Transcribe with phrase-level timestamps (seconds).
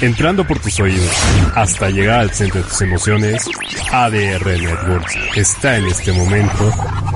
[0.00, 1.10] Entrando por tus oídos
[1.56, 3.48] hasta llegar al centro de tus emociones,
[3.90, 6.72] ADR Networks está en este momento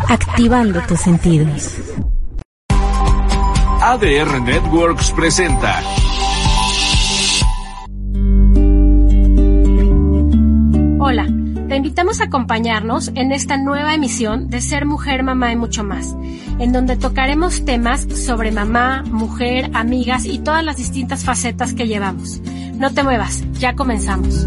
[0.09, 1.77] activando tus sentidos.
[3.81, 5.81] ADR Networks presenta
[10.99, 11.29] Hola,
[11.69, 16.17] te invitamos a acompañarnos en esta nueva emisión de Ser Mujer, Mamá y mucho más,
[16.59, 22.43] en donde tocaremos temas sobre mamá, mujer, amigas y todas las distintas facetas que llevamos.
[22.83, 24.45] No te muevas, ya comenzamos.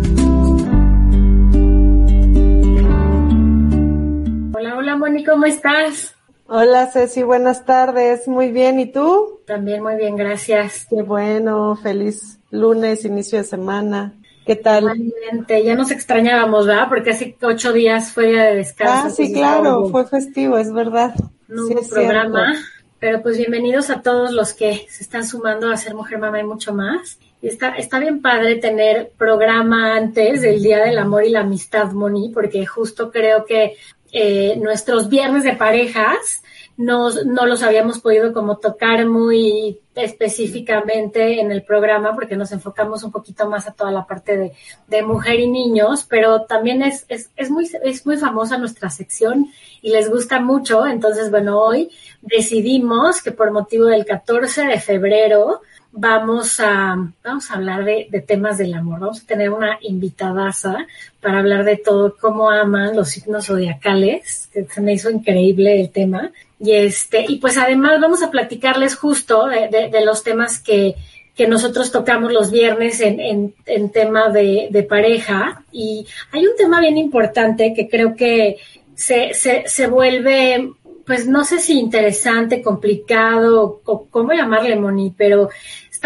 [4.53, 6.15] Hola, hola Moni, ¿cómo estás?
[6.45, 8.27] Hola Ceci, buenas tardes.
[8.27, 9.39] Muy bien, ¿y tú?
[9.47, 10.85] También muy bien, gracias.
[10.89, 14.15] Qué bueno, feliz lunes, inicio de semana.
[14.45, 14.83] ¿Qué tal?
[14.83, 16.89] Igualmente, ya nos extrañábamos, ¿verdad?
[16.89, 19.07] Porque hace ocho días fue día de descanso.
[19.07, 21.15] Ah, sí, claro, fue festivo, es verdad.
[21.47, 22.53] No hubo programa,
[22.99, 26.43] pero pues bienvenidos a todos los que se están sumando a Ser Mujer Mamá y
[26.43, 27.17] mucho más.
[27.41, 31.91] Y está, está bien padre tener programa antes del Día del Amor y la Amistad,
[31.91, 33.75] Moni, porque justo creo que
[34.11, 36.41] eh, nuestros viernes de parejas
[36.77, 43.03] no, no los habíamos podido como tocar muy específicamente en el programa porque nos enfocamos
[43.03, 44.51] un poquito más a toda la parte de,
[44.87, 49.47] de mujer y niños, pero también es, es, es, muy, es muy famosa nuestra sección
[49.81, 50.85] y les gusta mucho.
[50.85, 51.91] Entonces, bueno, hoy
[52.21, 55.61] decidimos que por motivo del 14 de febrero
[55.95, 58.99] vamos a, vamos a hablar de, temas del amor.
[58.99, 60.85] Vamos a tener una invitadaza
[61.21, 65.89] para hablar de todo, cómo aman los signos zodiacales, que se me hizo increíble el
[65.89, 66.31] tema.
[66.59, 70.95] Y este, y pues además vamos a platicarles justo de, los temas que,
[71.33, 75.63] que nosotros tocamos los viernes en, en, en tema de, de, pareja.
[75.71, 78.57] Y hay un tema bien importante que creo que
[78.95, 80.73] se, se, se vuelve,
[81.05, 85.49] pues no sé si interesante, complicado, o cómo llamarle, Moni, pero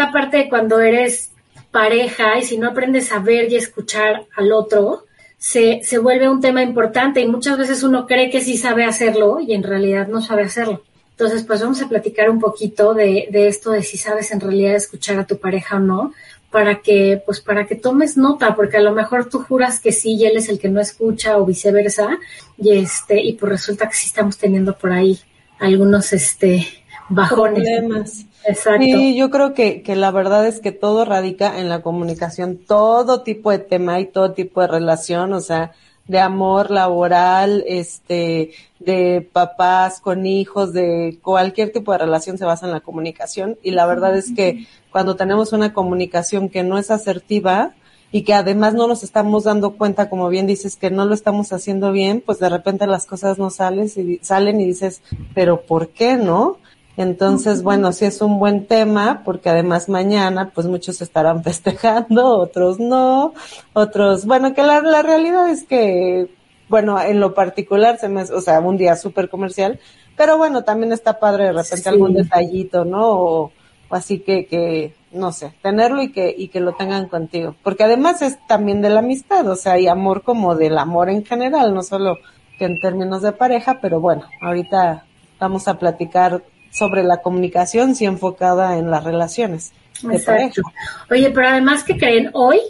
[0.00, 1.30] esta parte de cuando eres
[1.70, 5.04] pareja y si no aprendes a ver y escuchar al otro,
[5.36, 9.40] se, se vuelve un tema importante y muchas veces uno cree que sí sabe hacerlo
[9.40, 10.82] y en realidad no sabe hacerlo.
[11.10, 14.74] Entonces, pues vamos a platicar un poquito de, de esto de si sabes en realidad
[14.74, 16.14] escuchar a tu pareja o no,
[16.50, 20.14] para que, pues para que tomes nota, porque a lo mejor tú juras que sí
[20.14, 22.18] y él es el que no escucha o viceversa,
[22.56, 25.20] y este, y pues resulta que sí estamos teniendo por ahí
[25.58, 26.66] algunos este
[27.10, 27.64] bajones.
[27.64, 28.29] Problemas.
[28.46, 28.82] Exacto.
[28.82, 33.22] Sí, yo creo que, que la verdad es que todo radica en la comunicación, todo
[33.22, 35.72] tipo de tema y todo tipo de relación, o sea,
[36.10, 42.66] de amor laboral, este, de papás con hijos, de cualquier tipo de relación se basa
[42.66, 46.90] en la comunicación y la verdad es que cuando tenemos una comunicación que no es
[46.90, 47.74] asertiva
[48.10, 51.52] y que además no nos estamos dando cuenta, como bien dices, que no lo estamos
[51.52, 55.02] haciendo bien, pues de repente las cosas no salen y salen y dices,
[55.32, 56.58] pero ¿por qué no?
[57.00, 62.78] Entonces, bueno, sí es un buen tema porque además mañana pues muchos estarán festejando, otros
[62.78, 63.32] no,
[63.72, 66.28] otros, bueno, que la, la realidad es que,
[66.68, 69.80] bueno, en lo particular se me, o sea, un día súper comercial,
[70.14, 71.88] pero bueno, también está padre de repente sí.
[71.88, 73.08] algún detallito, ¿no?
[73.08, 77.54] O, o, así que, que, no sé, tenerlo y que, y que lo tengan contigo.
[77.62, 81.24] Porque además es también de la amistad, o sea, y amor como del amor en
[81.24, 82.18] general, no solo
[82.58, 85.06] que en términos de pareja, pero bueno, ahorita
[85.38, 89.72] vamos a platicar sobre la comunicación, sí enfocada en las relaciones.
[90.10, 90.62] Exacto.
[91.10, 92.60] Oye, pero además que creen hoy,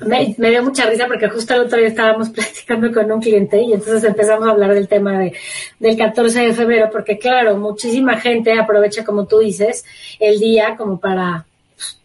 [0.00, 3.60] me, me, dio mucha risa porque justo el otro día estábamos platicando con un cliente
[3.60, 5.34] y entonces empezamos a hablar del tema de,
[5.78, 9.84] del 14 de febrero, porque claro, muchísima gente aprovecha, como tú dices,
[10.18, 11.46] el día como para,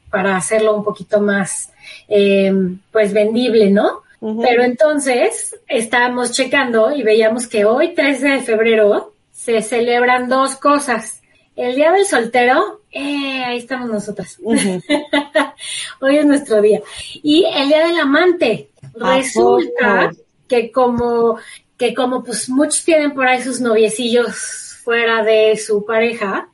[0.09, 1.72] para hacerlo un poquito más,
[2.07, 2.53] eh,
[2.91, 4.03] pues vendible, ¿no?
[4.19, 4.46] Uh -huh.
[4.47, 11.22] Pero entonces estábamos checando y veíamos que hoy, 13 de febrero, se celebran dos cosas.
[11.55, 14.37] El día del soltero, eh, ahí estamos nosotras.
[14.41, 15.53] Uh -huh.
[16.02, 16.81] Hoy es nuestro día.
[17.23, 18.69] Y el día del amante.
[18.93, 20.11] Resulta
[20.47, 21.37] que como,
[21.78, 26.49] que como pues muchos tienen por ahí sus noviecillos fuera de su pareja,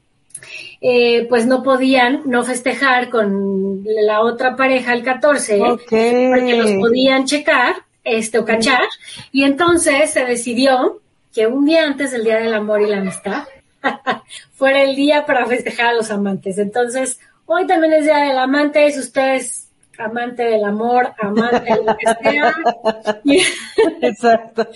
[0.79, 6.29] eh, pues no podían no festejar con la otra pareja el 14, okay.
[6.29, 8.81] porque los podían checar, este, o cachar,
[9.31, 11.01] y entonces se decidió
[11.35, 13.43] que un día antes del Día del Amor y la Amistad,
[14.53, 16.57] fuera el día para festejar a los amantes.
[16.57, 21.95] Entonces, hoy también es Día del Amante, si ustedes amante del amor, amante de lo
[21.97, 22.55] que sea.
[24.01, 24.67] Exacto.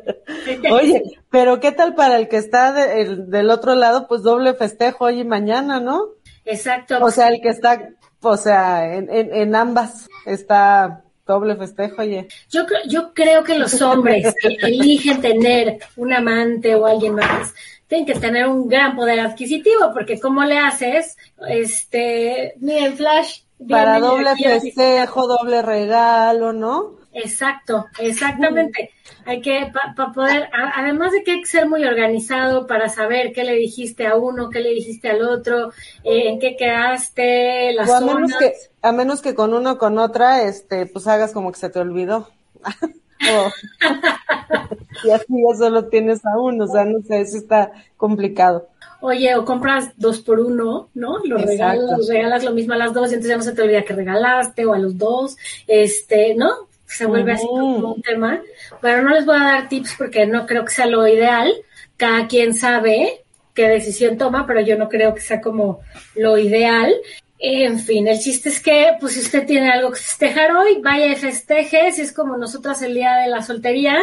[0.70, 4.06] Oye, pero ¿qué tal para el que está del otro lado?
[4.08, 6.02] Pues doble festejo hoy y mañana, ¿no?
[6.44, 6.98] Exacto.
[7.02, 7.90] O sea, el que está,
[8.20, 12.26] o sea, en, en, ambas está doble festejo, oye.
[12.50, 17.54] Yo, yo creo que los hombres que eligen tener un amante o alguien más
[17.88, 21.16] tienen que tener un gran poder adquisitivo, porque ¿cómo le haces?
[21.48, 23.40] Este, miren, Flash.
[23.68, 26.98] Para doble festejo, doble regalo, ¿no?
[27.12, 28.90] Exacto, exactamente.
[29.24, 33.42] Hay que, para poder, además de que hay que ser muy organizado para saber qué
[33.42, 35.70] le dijiste a uno, qué le dijiste al otro,
[36.04, 38.52] eh, en qué quedaste, las a Menos que,
[38.82, 41.80] a menos que con uno o con otra, este, pues hagas como que se te
[41.80, 42.28] olvidó.
[45.04, 48.68] y así ya solo tienes a uno, o sea, no sé, eso está complicado.
[49.00, 51.18] Oye, o compras dos por uno, ¿no?
[51.24, 53.82] Los regalas, regalas lo mismo a las dos y entonces ya no se te olvida
[53.82, 55.36] que regalaste o a los dos,
[55.68, 56.50] este, ¿no?
[56.84, 58.40] Se vuelve así como un tema.
[58.80, 61.52] Pero no les voy a dar tips porque no creo que sea lo ideal.
[61.96, 63.24] Cada quien sabe
[63.54, 65.80] qué decisión toma, pero yo no creo que sea como
[66.16, 66.92] lo ideal.
[67.40, 71.06] En fin, el chiste es que, pues, si usted tiene algo que festejar hoy, vaya
[71.06, 71.92] y festeje.
[71.92, 73.96] Si es como nosotras el día de la soltería,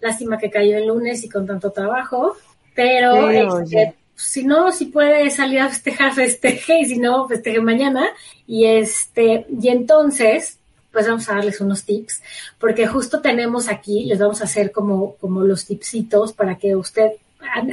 [0.00, 2.36] lástima que cayó el lunes y con tanto trabajo.
[2.74, 8.08] Pero, este, si no, si puede salir a festejar, festeje, y si no, festeje mañana.
[8.46, 10.58] Y este, y entonces,
[10.90, 12.22] pues vamos a darles unos tips,
[12.58, 17.12] porque justo tenemos aquí, les vamos a hacer como, como los tipsitos para que usted,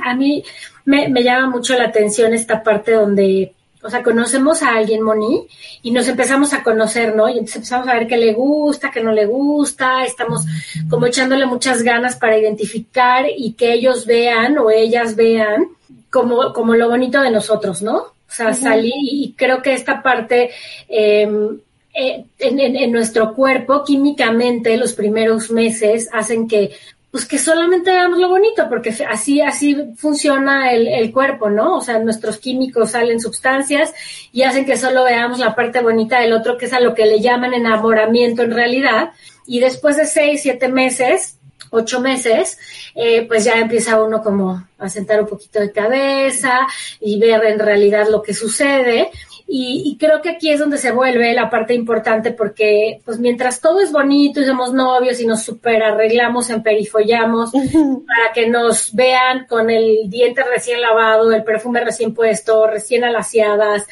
[0.04, 0.44] a, mí
[0.86, 3.54] me, me llama mucho la atención esta parte donde
[3.88, 5.48] o sea, conocemos a alguien, Moni,
[5.82, 7.30] y nos empezamos a conocer, ¿no?
[7.30, 10.44] Y entonces empezamos a ver qué le gusta, qué no le gusta, estamos
[10.90, 15.70] como echándole muchas ganas para identificar y que ellos vean o ellas vean
[16.10, 17.98] como, como lo bonito de nosotros, ¿no?
[17.98, 20.52] O sea, salí y creo que esta parte
[20.90, 21.60] em,
[21.94, 26.72] eh, en, en, nuestro cuerpo, químicamente, los primeros meses hacen que
[27.18, 31.78] pues que solamente veamos lo bonito, porque así, así funciona el, el, cuerpo, ¿no?
[31.78, 33.92] O sea, nuestros químicos salen sustancias
[34.32, 37.08] y hacen que solo veamos la parte bonita del otro, que es a lo que
[37.08, 39.14] le llaman enamoramiento en realidad.
[39.48, 41.40] Y después de seis, siete meses,
[41.72, 42.60] ocho meses,
[42.94, 46.68] eh, pues ya empieza uno como a sentar un poquito de cabeza
[47.02, 49.10] y ver en realidad lo que sucede.
[49.50, 53.80] Y, creo que aquí es donde se vuelve la parte importante porque, pues mientras todo
[53.80, 59.70] es bonito y somos novios y nos super arreglamos, emperifollamos para que nos vean con
[59.70, 63.88] el diente recién lavado, el perfume recién puesto, recién alaciadas,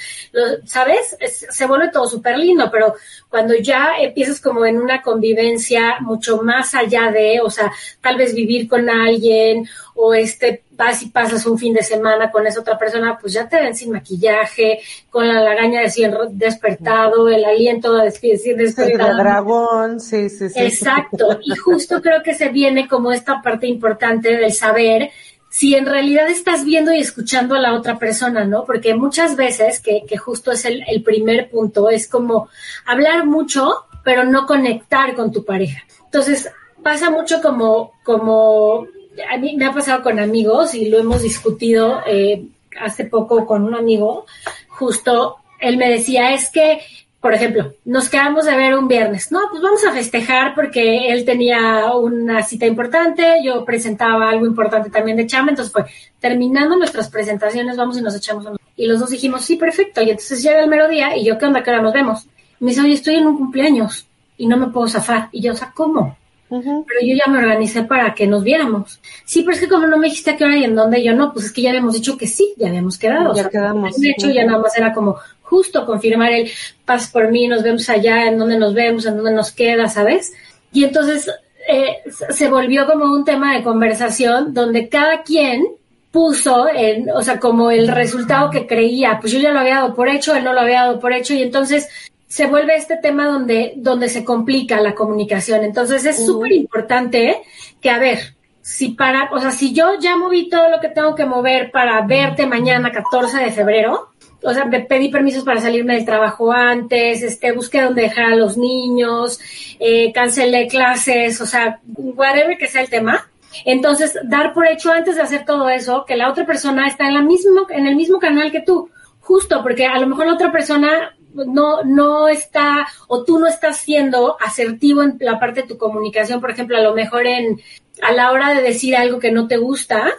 [0.66, 1.18] ¿sabes?
[1.30, 2.96] se vuelve todo súper lindo, pero
[3.30, 7.72] cuando ya empiezas como en una convivencia mucho más allá de, o sea,
[8.02, 12.45] tal vez vivir con alguien o este vas y pasas un fin de semana con
[12.45, 17.45] esa otra persona, pues ya te ven sin maquillaje, con la lagaña de despertado, el
[17.45, 19.12] aliento de despertado.
[19.12, 20.59] El dragón, sí, sí, sí.
[20.59, 21.39] Exacto.
[21.45, 25.12] Y justo creo que se viene como esta parte importante del saber
[25.50, 28.65] si en realidad estás viendo y escuchando a la otra persona, ¿no?
[28.65, 32.50] Porque muchas veces, que, que justo es el, el primer punto, es como
[32.86, 35.83] hablar mucho, pero no conectar con tu pareja.
[36.03, 36.50] Entonces,
[36.83, 38.86] pasa mucho como, como
[39.30, 42.46] a mí me ha pasado con amigos y lo hemos discutido eh,
[42.80, 44.26] hace poco con un amigo,
[44.70, 46.82] justo él me decía, es que,
[47.22, 51.26] por ejemplo, nos quedamos de ver un viernes, no, pues vamos a festejar porque él
[51.26, 55.86] tenía una cita importante, yo presentaba algo importante también de chama, entonces fue,
[56.19, 58.57] terminando nuestras presentaciones, vamos y nos echamos un...
[58.76, 61.45] Y los dos dijimos, sí, perfecto, y entonces llega el mero día y yo, ¿qué
[61.45, 61.64] onda?
[61.64, 62.28] ¿Qué hora nos vemos?
[62.60, 64.07] me dice, oye, estoy en un cumpleaños
[64.38, 65.30] y no me puedo zafar.
[65.31, 66.18] Y yo, o sea, ¿cómo?
[66.62, 69.00] Pero yo ya me organicé para que nos viéramos.
[69.26, 71.14] Sí, pero es que como no me dijiste a qué hora y en dónde, yo
[71.14, 73.35] no, pues es que ya habíamos dicho que sí, ya habíamos quedado.
[73.35, 74.00] Ya quedamos.
[74.00, 76.50] De hecho, ya nada más era como justo confirmar el
[76.85, 80.33] pas por mí, nos vemos allá, en dónde nos vemos, en dónde nos queda, ¿sabes?
[80.71, 81.30] Y entonces
[81.68, 85.66] eh, se volvió como un tema de conversación donde cada quien
[86.12, 89.94] puso, en, o sea, como el resultado que creía, pues yo ya lo había dado
[89.94, 91.90] por hecho, él no lo había dado por hecho, y entonces
[92.28, 95.64] se vuelve este tema donde, donde se complica la comunicación.
[95.64, 97.42] Entonces es súper importante
[97.82, 101.14] que, a ver, si para, o sea, si yo ya moví todo lo que tengo
[101.14, 104.10] que mover para verte mañana 14 de febrero,
[104.42, 108.36] o sea, me pedí permisos para salirme del trabajo antes, este, busqué dónde dejar a
[108.36, 109.40] los niños,
[109.80, 113.30] eh, cancelé clases, o sea, whatever que sea el tema.
[113.66, 117.14] Entonces, dar por hecho antes de hacer todo eso, que la otra persona está en
[117.14, 118.90] la mismo, en el mismo canal que tú.
[119.22, 123.77] Justo, porque a lo mejor la otra persona no, no está, o tú no estás
[123.77, 127.61] siendo asertivo en la parte de tu comunicación, por ejemplo, a lo mejor en,
[128.01, 130.13] a la hora de decir algo que no te gusta,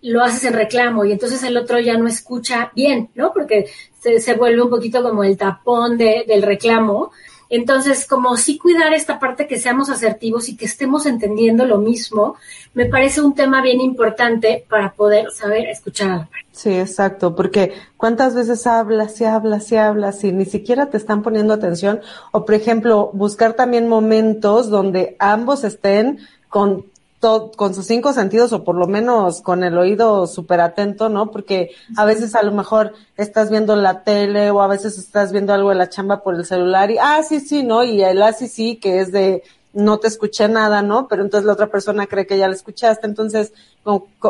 [0.00, 3.32] lo haces en reclamo y entonces el otro ya no escucha bien, ¿no?
[3.34, 3.66] Porque
[4.00, 7.12] se, se vuelve un poquito como el tapón de, del reclamo
[7.54, 12.36] Entonces, como sí cuidar esta parte que seamos asertivos y que estemos entendiendo lo mismo,
[12.72, 16.30] me parece un tema bien importante para poder saber escuchar.
[16.52, 21.22] Sí, exacto, porque cuántas veces hablas y hablas y hablas y ni siquiera te están
[21.22, 22.00] poniendo atención.
[22.30, 26.86] O, por ejemplo, buscar también momentos donde ambos estén con
[27.22, 31.30] con sus cinco sentidos o por lo menos con el oído súper atento, ¿no?
[31.30, 35.52] Porque a veces a lo mejor estás viendo la tele o a veces estás viendo
[35.52, 37.84] algo de la chamba por el celular y, ah, sí, sí, ¿no?
[37.84, 41.08] Y el ah, sí, sí, que es de, no te escuché nada, ¿no?
[41.08, 43.06] Pero entonces la otra persona cree que ya la escuchaste.
[43.06, 43.52] Entonces,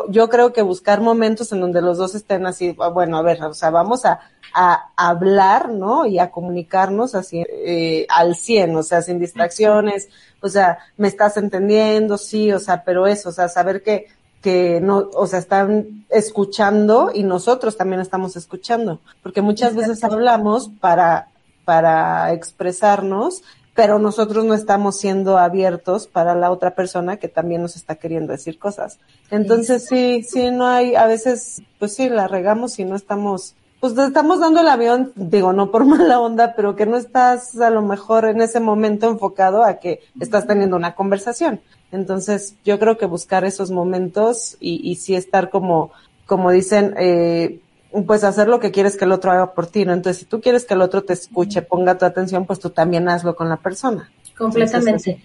[0.08, 3.42] yo creo que buscar momentos en donde los dos estén así, ah, bueno, a ver,
[3.42, 4.20] o sea, vamos a,
[4.54, 6.06] a hablar, ¿no?
[6.06, 10.08] Y a comunicarnos así eh, al 100, o sea, sin distracciones,
[10.40, 14.06] o sea, me estás entendiendo, sí, o sea, pero eso, o sea, saber que,
[14.42, 20.70] que no, o sea, están escuchando y nosotros también estamos escuchando, porque muchas veces hablamos
[20.80, 21.28] para,
[21.64, 23.42] para expresarnos,
[23.74, 28.32] pero nosotros no estamos siendo abiertos para la otra persona que también nos está queriendo
[28.32, 28.98] decir cosas.
[29.30, 33.96] Entonces sí, sí, no hay, a veces, pues sí, la regamos y no estamos pues
[33.96, 37.68] te estamos dando el avión, digo, no por mala onda, pero que no estás a
[37.68, 41.60] lo mejor en ese momento enfocado a que estás teniendo una conversación.
[41.90, 45.90] Entonces, yo creo que buscar esos momentos y, y sí estar como,
[46.26, 47.58] como dicen, eh,
[48.06, 49.92] pues hacer lo que quieres que el otro haga por ti, ¿no?
[49.92, 53.08] Entonces, si tú quieres que el otro te escuche, ponga tu atención, pues tú también
[53.08, 54.10] hazlo con la persona.
[54.36, 55.20] Completamente.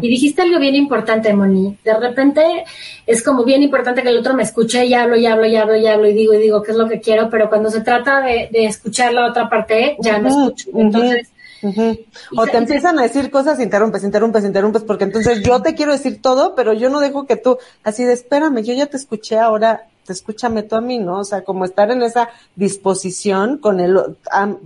[0.00, 1.76] Y dijiste algo bien importante, Moni.
[1.84, 2.64] De repente
[3.06, 5.76] es como bien importante que el otro me escuche y hablo y hablo y hablo
[5.76, 8.22] y hablo y digo y digo qué es lo que quiero, pero cuando se trata
[8.22, 10.70] de, escuchar la otra parte, ya no escucho.
[10.74, 11.28] Entonces,
[12.36, 16.20] O te empiezan a decir cosas, interrumpes, interrumpes, interrumpes, porque entonces yo te quiero decir
[16.22, 19.86] todo, pero yo no dejo que tú, así de espérame, yo ya te escuché, ahora
[20.12, 21.20] escúchame tú a mí, ¿no?
[21.20, 23.98] O sea, como estar en esa disposición con el,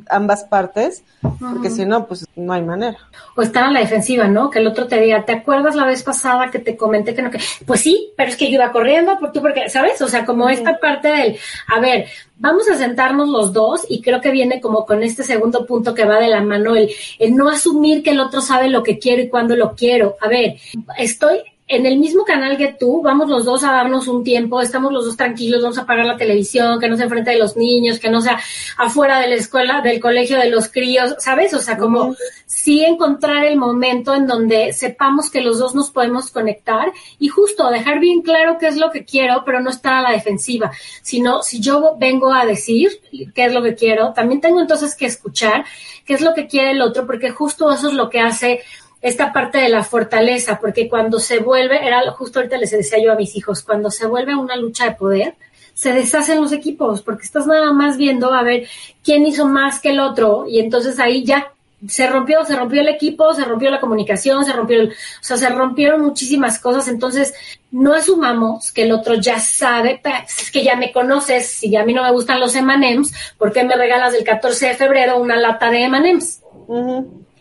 [0.09, 1.03] ambas partes,
[1.39, 2.99] porque si no, pues no hay manera.
[3.37, 4.51] O estar a la defensiva, ¿no?
[4.51, 7.31] Que el otro te diga, ¿te acuerdas la vez pasada que te comenté que no?
[7.31, 7.41] Que...
[7.67, 10.01] Pues sí, pero es que yo iba corriendo por tú, porque, ¿sabes?
[10.03, 11.37] O sea, como esta parte del,
[11.69, 12.07] a ver,
[12.37, 16.05] vamos a sentarnos los dos y creo que viene como con este segundo punto que
[16.05, 19.23] va de la mano, el, el no asumir que el otro sabe lo que quiero
[19.23, 20.17] y cuándo lo quiero.
[20.21, 20.57] A ver,
[20.97, 24.93] estoy en el mismo canal que tú, vamos los dos a darnos un tiempo, estamos
[24.93, 28.01] los dos tranquilos, vamos a apagar la televisión, que no se enfrente de los niños,
[28.01, 28.41] que no sea
[28.77, 31.55] afuera de la escuela, del colegio de los críos, ¿sabes?
[31.55, 36.33] O sea, como sí encontrar el momento en donde sepamos que los dos nos podemos
[36.33, 40.03] conectar y justo dejar bien claro qué es lo que quiero, pero no estar a
[40.03, 40.73] la defensiva,
[41.03, 43.01] sino si yo vengo a decir
[43.33, 45.65] qué es lo que quiero, también tengo entonces que escuchar
[46.05, 48.63] qué es lo que quiere el otro, porque justo eso es lo que hace
[49.03, 53.13] esta parte de la fortaleza, porque cuando se vuelve, era justo ahorita les decía yo
[53.13, 55.35] a mis hijos, cuando se vuelve una lucha de poder,
[55.75, 58.69] se deshacen los equipos, porque estás nada más viendo a ver
[59.03, 61.53] quién hizo más que el otro, y entonces ahí ya
[61.89, 65.39] se rompió, se rompió el equipo, se rompió la comunicación, se rompió, el, o sea,
[65.39, 67.33] se rompieron muchísimas cosas, entonces
[67.71, 71.95] no asumamos que el otro ya sabe, es que ya me conoces, si a mí
[71.95, 75.71] no me gustan los M&M's, ¿por qué me regalas el 14 de febrero una lata
[75.71, 76.43] de M&M's?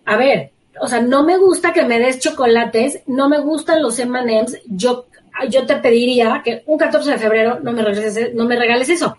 [0.06, 4.00] A ver, o sea, no me gusta que me des chocolates, no me gustan los
[4.00, 5.05] M&M's, yo,
[5.50, 9.17] yo te pediría que un 14 de febrero no me regales, no me regales eso.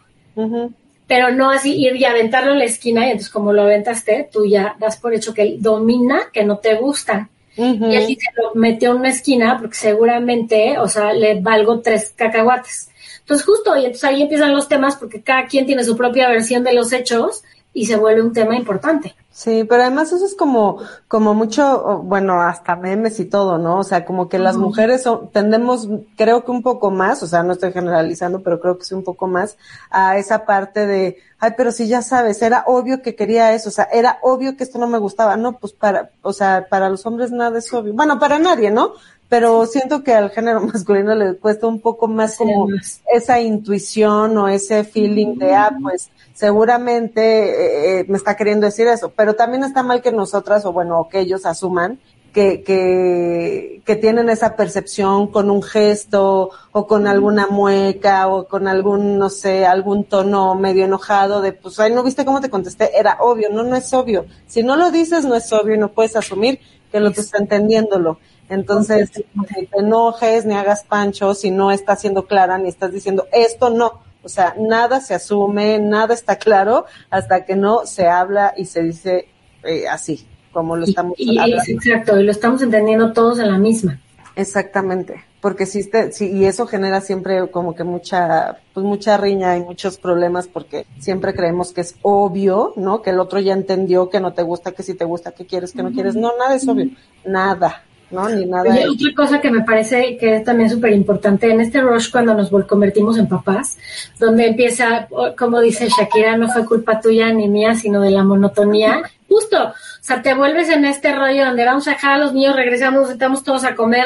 [1.07, 4.47] Pero no así ir y aventarlo en la esquina y entonces como lo aventaste, tú
[4.47, 7.29] ya das por hecho que él domina que no te gustan.
[7.57, 12.15] Y así se lo metió en una esquina porque seguramente, o sea, le valgo tres
[12.17, 12.91] cacahuates.
[13.19, 16.65] Entonces justo, y entonces ahí empiezan los temas porque cada quien tiene su propia versión
[16.65, 17.43] de los hechos
[17.75, 19.15] y se vuelve un tema importante.
[19.33, 23.79] Sí, pero además eso es como, como mucho, bueno, hasta memes y todo, ¿no?
[23.79, 27.45] O sea, como que las mujeres son, tendemos, creo que un poco más, o sea,
[27.45, 29.57] no estoy generalizando, pero creo que sí un poco más
[29.89, 33.73] a esa parte de, ay, pero si ya sabes, era obvio que quería eso, o
[33.73, 37.07] sea, era obvio que esto no me gustaba, no, pues para, o sea, para los
[37.07, 38.95] hombres nada es obvio, bueno, para nadie, ¿no?
[39.31, 42.67] Pero siento que al género masculino le cuesta un poco más como
[43.11, 48.89] esa intuición o ese feeling de, ah, pues, seguramente eh, eh, me está queriendo decir
[48.89, 51.99] eso, pero también está mal que nosotras, o bueno, que ellos asuman
[52.33, 58.69] que, que, que tienen esa percepción con un gesto o con alguna mueca o con
[58.69, 62.99] algún, no sé, algún tono medio enojado de, pues, ay, no viste cómo te contesté,
[62.99, 64.27] era obvio, no, no es obvio.
[64.47, 66.61] Si no lo dices, no es obvio y no puedes asumir
[66.91, 68.19] que el otro está entendiéndolo.
[68.51, 73.27] Entonces, ni te enojes, ni hagas pancho si no estás siendo clara, ni estás diciendo,
[73.33, 78.53] esto no o sea, nada se asume, nada está claro hasta que no se habla
[78.57, 79.29] y se dice
[79.65, 84.01] eh, así, como lo estamos y, Exacto, y lo estamos entendiendo todos en la misma.
[84.37, 89.57] Exactamente, porque si, te, si y eso genera siempre como que mucha, pues mucha riña
[89.57, 93.03] y muchos problemas porque siempre creemos que es obvio, ¿no?
[93.03, 95.73] Que el otro ya entendió que no te gusta, que si te gusta, que quieres,
[95.73, 96.15] que no quieres.
[96.15, 96.91] No, nada es obvio,
[97.25, 97.85] nada.
[98.11, 98.29] ¿No?
[98.29, 98.81] Ni nada.
[98.81, 102.35] Y otra cosa que me parece que es también súper importante en este rush cuando
[102.35, 103.79] nos convertimos en papás,
[104.19, 109.03] donde empieza, como dice Shakira, no fue culpa tuya ni mía, sino de la monotonía.
[109.29, 112.57] Justo, o sea, te vuelves en este rollo donde vamos a dejar a los niños,
[112.57, 114.05] regresamos, estamos todos a comer,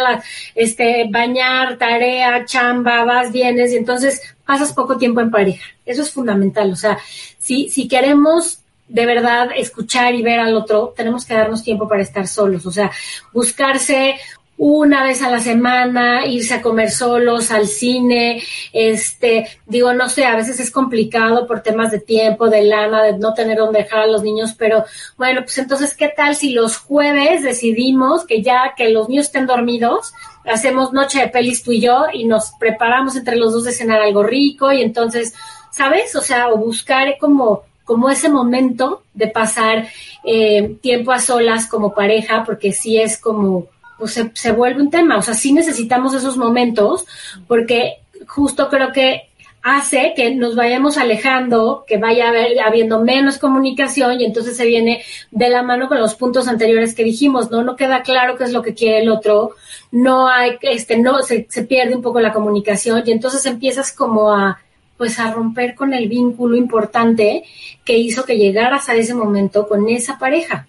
[0.55, 5.65] este, bañar, tarea, chamba, vas, vienes, y entonces pasas poco tiempo en pareja.
[5.87, 6.71] Eso es fundamental.
[6.73, 6.99] O sea,
[7.39, 12.03] si, si queremos de verdad escuchar y ver al otro, tenemos que darnos tiempo para
[12.03, 12.91] estar solos, o sea,
[13.33, 14.17] buscarse
[14.57, 20.27] una vez a la semana, irse a comer solos, al cine, este, digo, no sé,
[20.27, 24.01] a veces es complicado por temas de tiempo, de lana, de no tener donde dejar
[24.01, 24.85] a los niños, pero
[25.17, 29.47] bueno, pues entonces, ¿qué tal si los jueves decidimos que ya que los niños estén
[29.47, 30.15] dormidos,
[30.45, 34.01] hacemos noche de pelis tú y yo y nos preparamos entre los dos de cenar
[34.01, 35.35] algo rico y entonces,
[35.73, 36.15] ¿sabes?
[36.15, 39.89] O sea, o buscar como como ese momento de pasar
[40.25, 43.67] eh, tiempo a solas como pareja, porque sí es como,
[43.99, 47.07] pues se, se, vuelve un tema, o sea, sí necesitamos esos momentos,
[47.47, 49.29] porque justo creo que
[49.65, 52.31] hace que nos vayamos alejando, que vaya
[52.67, 57.03] habiendo menos comunicación y entonces se viene de la mano con los puntos anteriores que
[57.03, 57.63] dijimos, ¿no?
[57.63, 59.53] No queda claro qué es lo que quiere el otro,
[59.91, 64.33] no hay, este, no, se, se pierde un poco la comunicación y entonces empiezas como
[64.33, 64.61] a,
[64.97, 67.45] pues a romper con el vínculo importante
[67.85, 70.67] que hizo que llegaras a ese momento con esa pareja.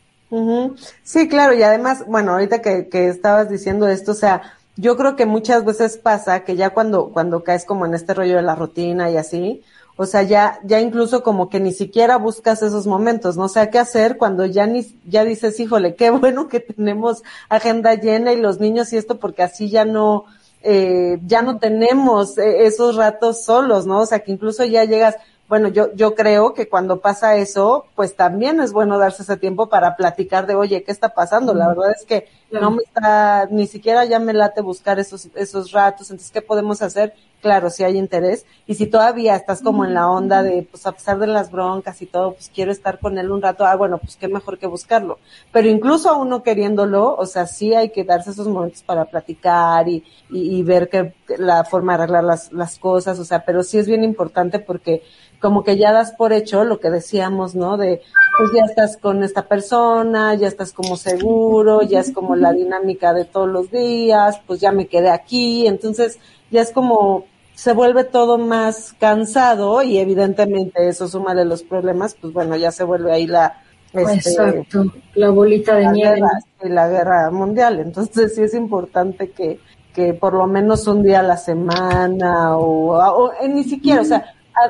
[1.03, 4.41] Sí, claro, y además, bueno, ahorita que, que estabas diciendo esto, o sea,
[4.75, 8.35] yo creo que muchas veces pasa que ya cuando, cuando caes como en este rollo
[8.35, 9.61] de la rutina y así,
[9.97, 13.79] o sea, ya, ya incluso como que ni siquiera buscas esos momentos, no sé qué
[13.79, 18.59] hacer cuando ya ni, ya dices, híjole, qué bueno que tenemos agenda llena y los
[18.59, 20.25] niños y esto, porque así ya no,
[20.67, 23.99] eh, ya no tenemos eh, esos ratos solos, ¿no?
[23.99, 25.15] O sea, que incluso ya llegas,
[25.47, 29.69] bueno, yo, yo creo que cuando pasa eso, pues también es bueno darse ese tiempo
[29.69, 31.53] para platicar de, oye, ¿qué está pasando?
[31.53, 35.71] La verdad es que no me está, ni siquiera ya me late buscar esos, esos
[35.71, 37.13] ratos, entonces, ¿qué podemos hacer?
[37.45, 40.93] Claro, si hay interés, y si todavía estás como en la onda de, pues a
[40.93, 43.99] pesar de las broncas y todo, pues quiero estar con él un rato, ah, bueno,
[43.99, 45.19] pues qué mejor que buscarlo.
[45.51, 49.87] Pero incluso a uno queriéndolo, o sea, sí hay que darse esos momentos para platicar
[49.87, 53.61] y, y, y ver que la forma de arreglar las, las cosas, o sea, pero
[53.61, 55.03] sí es bien importante porque
[55.39, 57.77] como que ya das por hecho lo que decíamos, ¿no?
[57.77, 58.01] De,
[58.39, 63.13] pues ya estás con esta persona, ya estás como seguro, ya es como la dinámica
[63.13, 66.17] de todos los días, pues ya me quedé aquí, entonces
[66.49, 72.15] ya es como se vuelve todo más cansado y evidentemente eso suma de los problemas,
[72.19, 73.61] pues bueno, ya se vuelve ahí la
[73.95, 76.21] este, Exacto, la bolita de nieve.
[76.63, 77.79] y la guerra mundial.
[77.79, 79.59] Entonces sí es importante que,
[79.93, 84.25] que por lo menos un día a la semana o, o, ni siquiera, o sea,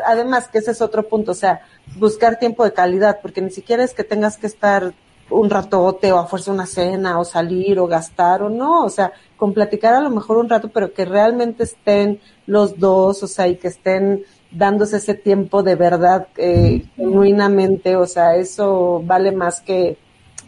[0.05, 1.61] además que ese es otro punto, o sea,
[1.97, 4.93] buscar tiempo de calidad, porque ni siquiera es que tengas que estar
[5.29, 9.11] un ratote o a fuerza una cena o salir o gastar o no, o sea,
[9.37, 13.47] con platicar a lo mejor un rato, pero que realmente estén los dos, o sea,
[13.47, 19.61] y que estén dándose ese tiempo de verdad, eh, genuinamente, o sea, eso vale más
[19.61, 19.97] que,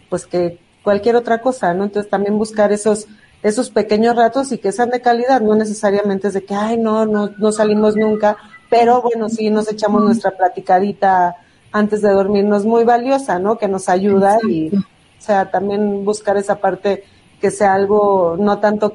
[0.10, 1.84] pues que cualquier otra cosa, ¿no?
[1.84, 3.08] Entonces también buscar esos,
[3.44, 7.06] esos pequeños ratos y que sean de calidad, no necesariamente es de que, ay, no,
[7.06, 8.38] no, no salimos nunca,
[8.70, 11.36] pero bueno, sí nos echamos nuestra platicadita
[11.78, 13.58] antes de dormirnos muy valiosa, ¿no?
[13.58, 14.82] Que nos ayuda y, o
[15.20, 17.04] sea, también buscar esa parte
[17.40, 18.94] que sea algo, no tanto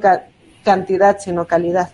[0.65, 1.91] cantidad, sino calidad.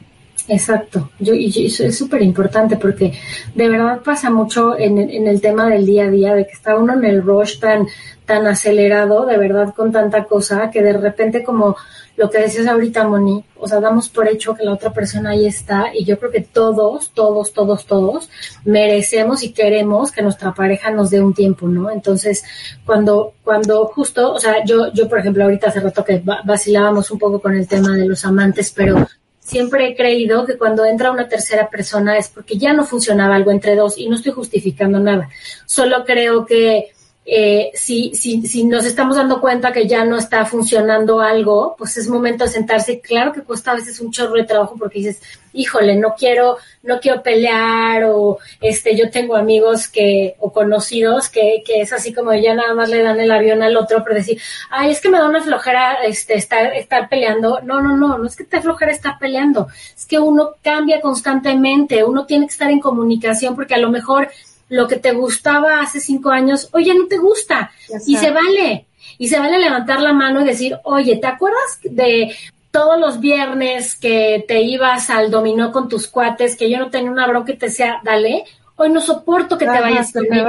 [0.46, 3.12] Exacto, yo, y eso es súper importante porque
[3.54, 6.76] de verdad pasa mucho en, en, el tema del día a día, de que está
[6.76, 7.86] uno en el rush tan,
[8.24, 11.76] tan acelerado, de verdad con tanta cosa, que de repente como
[12.18, 15.46] lo que decías ahorita, Moni, o sea, damos por hecho que la otra persona ahí
[15.46, 18.28] está y yo creo que todos, todos, todos, todos
[18.64, 21.92] merecemos y queremos que nuestra pareja nos dé un tiempo, ¿no?
[21.92, 22.42] Entonces,
[22.84, 27.20] cuando, cuando justo, o sea, yo, yo por ejemplo, ahorita hace rato que vacilábamos un
[27.20, 29.06] poco con el tema de los amantes, pero
[29.38, 33.52] siempre he creído que cuando entra una tercera persona es porque ya no funcionaba algo
[33.52, 35.28] entre dos y no estoy justificando nada.
[35.66, 36.90] Solo creo que
[37.30, 41.98] eh, si, si, si nos estamos dando cuenta que ya no está funcionando algo, pues
[41.98, 43.00] es momento de sentarse.
[43.00, 45.20] Claro que cuesta a veces un chorro de trabajo porque dices,
[45.52, 51.62] híjole, no quiero, no quiero pelear o este, yo tengo amigos que, o conocidos que,
[51.66, 54.40] que es así como ya nada más le dan el avión al otro, pero decir,
[54.70, 57.60] ay, es que me da una flojera, este, estar, estar peleando.
[57.62, 59.68] No, no, no, no es que te flojera estar peleando.
[59.94, 64.30] Es que uno cambia constantemente, uno tiene que estar en comunicación porque a lo mejor
[64.68, 67.70] lo que te gustaba hace cinco años, oye, no te gusta.
[68.06, 68.86] Y se vale.
[69.16, 72.32] Y se vale levantar la mano y decir, oye, ¿te acuerdas de
[72.70, 77.10] todos los viernes que te ibas al dominó con tus cuates, que yo no tenía
[77.10, 78.44] una bronca y te decía, dale,
[78.76, 80.48] hoy no soporto que te vayas conmigo.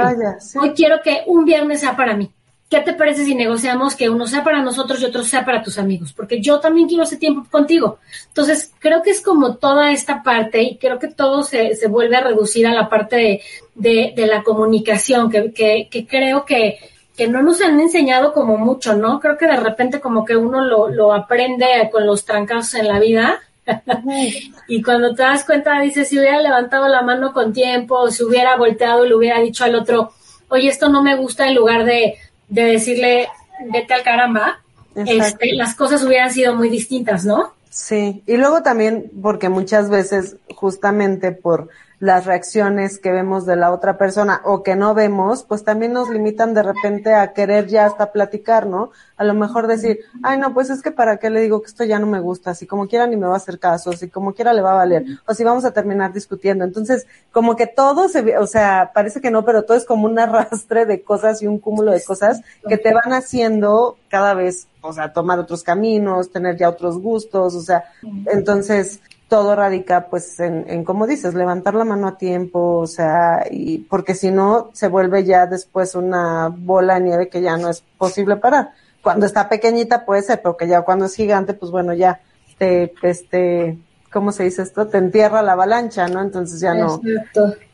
[0.60, 2.30] Hoy quiero que un viernes sea para mí.
[2.70, 5.76] ¿Qué te parece si negociamos que uno sea para nosotros y otro sea para tus
[5.76, 6.12] amigos?
[6.12, 7.98] Porque yo también quiero ese tiempo contigo.
[8.28, 12.14] Entonces, creo que es como toda esta parte y creo que todo se, se vuelve
[12.14, 13.42] a reducir a la parte
[13.74, 16.78] de, de, la comunicación, que, que, que creo que,
[17.16, 19.18] que no nos han enseñado como mucho, ¿no?
[19.18, 23.00] Creo que de repente como que uno lo, lo aprende con los trancados en la
[23.00, 23.40] vida.
[24.68, 28.22] y cuando te das cuenta, dices, si hubiera levantado la mano con tiempo, o si
[28.22, 30.12] hubiera volteado y le hubiera dicho al otro,
[30.48, 32.16] oye, esto no me gusta, en lugar de,
[32.50, 33.28] de decirle,
[33.72, 34.60] vete al caramba,
[34.94, 37.54] este, las cosas hubieran sido muy distintas, ¿no?
[37.70, 41.68] Sí, y luego también porque muchas veces justamente por
[42.00, 46.08] las reacciones que vemos de la otra persona o que no vemos, pues también nos
[46.08, 48.90] limitan de repente a querer ya hasta platicar, ¿no?
[49.18, 51.84] A lo mejor decir, ay no, pues es que para qué le digo que esto
[51.84, 54.32] ya no me gusta, si como quiera ni me va a hacer caso, si como
[54.32, 56.64] quiera le va a valer, o si vamos a terminar discutiendo.
[56.64, 60.18] Entonces, como que todo se, o sea, parece que no, pero todo es como un
[60.18, 64.94] arrastre de cosas y un cúmulo de cosas que te van haciendo cada vez, o
[64.94, 67.84] sea, tomar otros caminos, tener ya otros gustos, o sea,
[68.24, 69.00] entonces,
[69.30, 73.78] todo radica pues en, en, como dices, levantar la mano a tiempo, o sea, y
[73.78, 77.82] porque si no se vuelve ya después una bola de nieve que ya no es
[77.96, 78.72] posible parar.
[79.02, 82.20] Cuando está pequeñita puede ser, pero que ya cuando es gigante, pues bueno, ya
[82.58, 83.78] te, este,
[84.12, 84.88] ¿cómo se dice esto?
[84.88, 86.20] Te entierra la avalancha, ¿no?
[86.20, 87.00] Entonces ya no.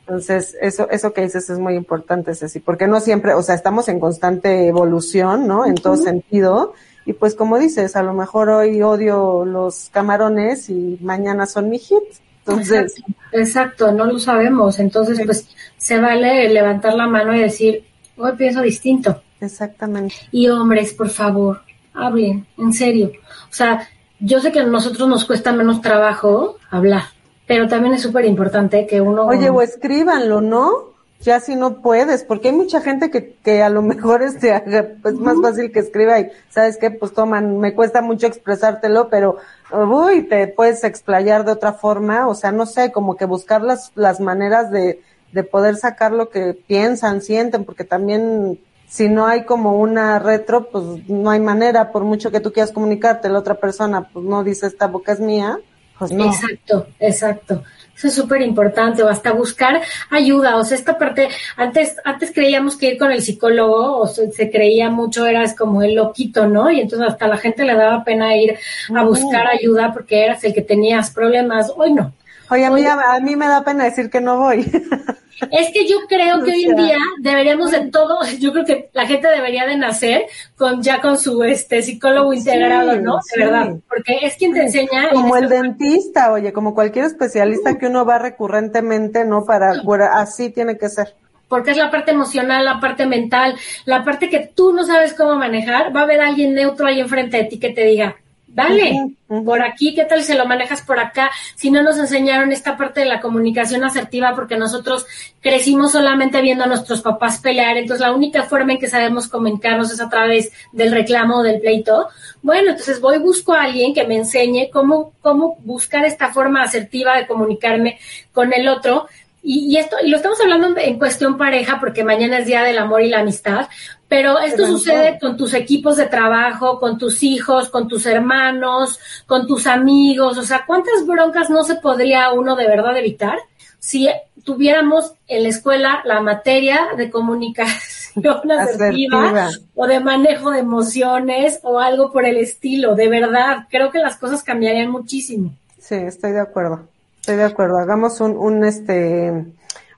[0.07, 3.89] Entonces, eso, eso que dices es muy importante, Ceci, porque no siempre, o sea, estamos
[3.89, 5.67] en constante evolución, ¿no?
[5.67, 6.75] En todo sentido,
[7.07, 11.79] y pues como dices, a lo mejor hoy odio los camarones y mañana son mi
[11.79, 12.03] hit.
[12.45, 12.97] Entonces,
[13.33, 14.81] exacto, no lo sabemos.
[14.81, 17.85] Entonces, pues se vale levantar la mano y decir,
[18.17, 19.23] hoy pienso distinto.
[19.41, 20.17] Exactamente.
[20.33, 21.63] Y hombres, por favor,
[21.95, 23.13] hablen, en serio.
[23.51, 23.89] O sea,
[24.19, 27.03] yo sé que a nosotros nos cuesta menos trabajo hablar,
[27.47, 29.27] pero también es súper importante que uno...
[29.27, 30.96] Oye, o escríbanlo, ¿no?
[31.21, 34.87] Ya si no puedes, porque hay mucha gente que, que a lo mejor este, es
[35.03, 36.91] pues, más fácil que escriba y, ¿sabes qué?
[36.91, 39.37] Pues toman, me cuesta mucho expresártelo, pero,
[39.73, 43.93] uy, te puedes explayar de otra forma, o sea, no sé, como que buscar las,
[43.95, 45.01] las maneras de,
[45.33, 50.69] de poder sacar lo que piensan, sienten, porque también si no hay como una retro,
[50.71, 54.45] pues no hay manera, por mucho que tú quieras comunicarte, la otra persona pues no
[54.45, 55.59] dice esta boca es mía,
[55.99, 56.27] pues no.
[56.27, 57.63] Exacto, exacto.
[57.97, 59.81] Eso es súper importante, o hasta buscar
[60.11, 60.57] ayuda.
[60.59, 64.91] O sea, esta parte, antes, antes creíamos que ir con el psicólogo, o se, creía
[64.91, 66.71] mucho, eras como el loquito, ¿no?
[66.71, 68.59] Y entonces hasta la gente le daba pena ir
[68.95, 71.73] a buscar ayuda porque eras el que tenías problemas.
[71.75, 72.13] Hoy no.
[72.51, 74.65] Oye, a mí, a mí me da pena decir que no voy.
[75.51, 79.07] Es que yo creo que hoy en día deberíamos de todo, yo creo que la
[79.07, 83.19] gente debería de nacer con ya con su este psicólogo integrado, ¿no?
[83.35, 85.11] De verdad, porque es quien te enseña.
[85.13, 89.45] Como el dentista, oye, como cualquier especialista que uno va recurrentemente, ¿no?
[89.45, 89.83] Para,
[90.15, 91.15] así tiene que ser
[91.49, 93.55] porque es la parte emocional, la parte mental,
[93.85, 97.37] la parte que tú no sabes cómo manejar, va a haber alguien neutro ahí enfrente
[97.37, 98.17] de ti que te diga,
[98.57, 99.15] dale,
[99.45, 101.31] por aquí, ¿qué tal si lo manejas por acá?
[101.57, 105.07] Si no nos enseñaron esta parte de la comunicación asertiva porque nosotros
[105.43, 109.93] crecimos solamente viendo a nuestros papás pelear, entonces la única forma en que sabemos comunicarnos
[109.93, 112.09] es a través del reclamo o del pleito.
[112.41, 117.15] Bueno, entonces voy busco a alguien que me enseñe cómo, cómo buscar esta forma asertiva
[117.15, 117.99] de comunicarme
[118.33, 119.07] con el otro,
[119.49, 123.03] y, esto, y lo estamos hablando en cuestión pareja porque mañana es Día del Amor
[123.03, 123.69] y la Amistad,
[124.09, 129.47] pero esto sucede con tus equipos de trabajo, con tus hijos, con tus hermanos, con
[129.47, 130.37] tus amigos.
[130.37, 133.39] O sea, ¿cuántas broncas no se podría uno de verdad evitar
[133.79, 134.09] si
[134.43, 141.79] tuviéramos en la escuela la materia de comunicación asertiva o de manejo de emociones o
[141.79, 142.97] algo por el estilo?
[142.97, 145.55] De verdad, creo que las cosas cambiarían muchísimo.
[145.79, 146.89] Sí, estoy de acuerdo.
[147.27, 147.79] Estoy de acuerdo.
[147.79, 149.47] Hagamos un, un este,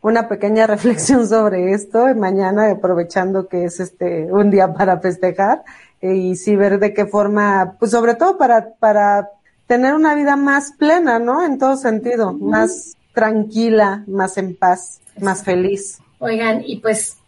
[0.01, 5.63] una pequeña reflexión sobre esto mañana, aprovechando que es este, un día para festejar
[6.01, 9.29] eh, y sí ver de qué forma, pues sobre todo para, para
[9.67, 11.45] tener una vida más plena, ¿no?
[11.45, 15.99] En todo sentido, más tranquila, más en paz, más feliz.
[16.21, 17.19] Oigan, y pues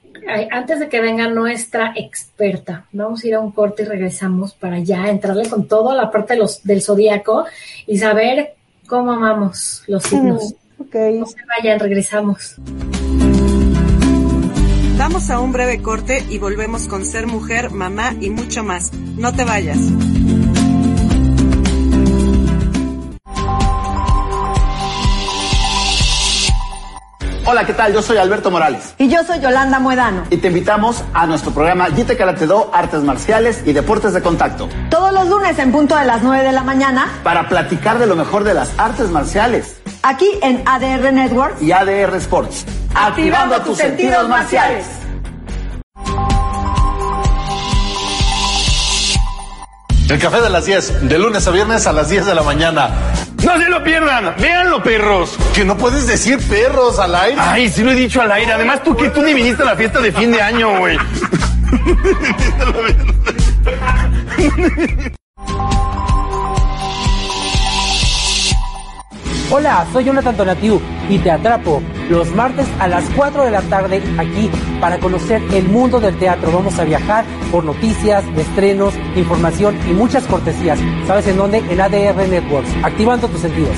[0.50, 4.78] antes de que venga nuestra experta, vamos a ir a un corte y regresamos para
[4.78, 7.44] ya entrarle con todo a la parte de los, del zodíaco
[7.86, 8.54] y saber
[8.90, 10.55] cómo amamos los signos.
[10.79, 12.57] No se vayan, regresamos.
[14.98, 18.92] Vamos a un breve corte y volvemos con ser mujer, mamá y mucho más.
[18.92, 19.79] No te vayas.
[27.46, 27.94] Hola, ¿qué tal?
[27.94, 28.94] Yo soy Alberto Morales.
[28.98, 30.24] Y yo soy Yolanda Muedano.
[30.29, 34.68] Y te invitamos a nuestro programa Jite Karate Do, Artes Marciales y Deportes de Contacto.
[34.90, 37.09] Todos los lunes en punto de las 9 de la mañana.
[37.24, 39.81] Para platicar de lo mejor de las artes marciales.
[40.03, 41.62] Aquí en ADR Networks.
[41.62, 42.66] Y ADR Sports.
[42.94, 44.87] Activando, tus sentidos marciales.
[50.11, 52.90] El café de las 10, de lunes a viernes a las 10 de la mañana.
[53.44, 55.37] No se lo pierdan, véanlo, perros.
[55.55, 57.40] Que no puedes decir perros al aire.
[57.40, 58.53] Ay, sí lo he dicho al aire.
[58.53, 60.98] Además, tú que tú ni viniste a la fiesta de fin de año, güey.
[69.52, 74.00] Hola, soy Jonathan Tonatiu y te atrapo los martes a las 4 de la tarde
[74.16, 74.48] aquí
[74.80, 76.52] para conocer el mundo del teatro.
[76.52, 80.78] Vamos a viajar por noticias, estrenos, información y muchas cortesías.
[81.04, 81.58] ¿Sabes en dónde?
[81.58, 83.76] En ADR Networks, activando tus sentidos.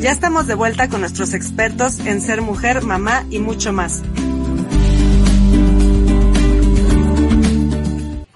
[0.00, 4.02] Ya estamos de vuelta con nuestros expertos en ser mujer, mamá y mucho más.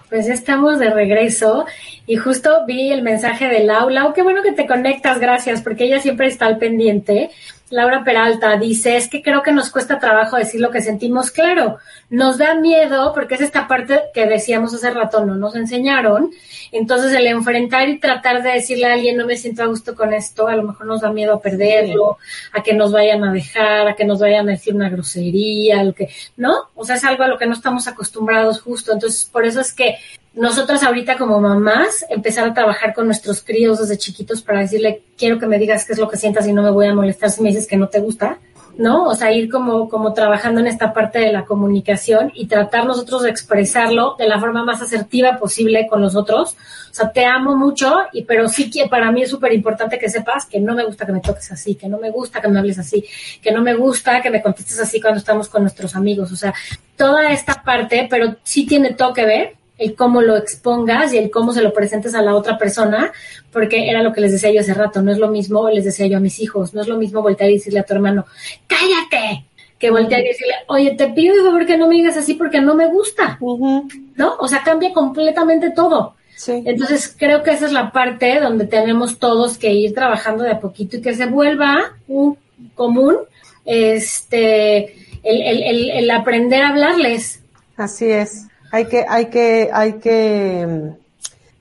[0.09, 1.66] Pues ya estamos de regreso
[2.12, 3.88] y justo vi el mensaje de Lau.
[3.88, 7.31] Lau, qué bueno que te conectas, gracias, porque ella siempre está al pendiente.
[7.70, 11.79] Laura Peralta dice, es que creo que nos cuesta trabajo decir lo que sentimos claro.
[12.11, 16.31] Nos da miedo porque es esta parte que decíamos hace rato, no nos enseñaron.
[16.70, 20.12] Entonces el enfrentar y tratar de decirle a alguien, no me siento a gusto con
[20.12, 22.18] esto, a lo mejor nos da miedo a perderlo,
[22.53, 25.94] a que nos vayan a dejar, a que nos vayan a decir una grosería, lo
[25.94, 26.68] que, ¿no?
[26.75, 28.92] O sea, es algo a lo que no estamos acostumbrados justo.
[28.92, 29.96] Entonces, por eso es que
[30.35, 35.38] nosotras ahorita como mamás empezar a trabajar con nuestros críos desde chiquitos para decirle, quiero
[35.38, 37.42] que me digas qué es lo que sientas y no me voy a molestar si
[37.42, 38.38] me dices que no te gusta,
[38.79, 39.05] ¿no?
[39.05, 43.23] O sea, ir como, como trabajando en esta parte de la comunicación y tratar nosotros
[43.23, 46.57] de expresarlo de la forma más asertiva posible con los otros.
[46.90, 50.09] O sea, te amo mucho, y, pero sí que para mí es súper importante que
[50.09, 52.59] sepas que no me gusta que me toques así, que no me gusta que me
[52.59, 53.05] hables así,
[53.42, 56.33] que no me gusta que me contestes así cuando estamos con nuestros amigos.
[56.33, 56.55] O sea,
[56.97, 61.31] toda esta parte, pero sí tiene todo que ver el cómo lo expongas y el
[61.31, 63.12] cómo se lo presentes a la otra persona,
[63.51, 66.07] porque era lo que les decía yo hace rato, no es lo mismo, les decía
[66.07, 68.25] yo a mis hijos, no es lo mismo voltear y decirle a tu hermano,
[68.68, 69.45] cállate,
[69.81, 72.61] que voltear y decirle, oye, te pido por favor que no me digas así porque
[72.61, 74.37] no me gusta, ¿no?
[74.38, 76.14] O sea, cambia completamente todo.
[76.47, 80.61] Entonces creo que esa es la parte donde tenemos todos que ir trabajando de a
[80.61, 82.37] poquito y que se vuelva un
[82.75, 83.16] común
[83.64, 87.42] este el, el, el aprender a hablarles.
[87.77, 90.95] Así es hay que, hay que, hay que,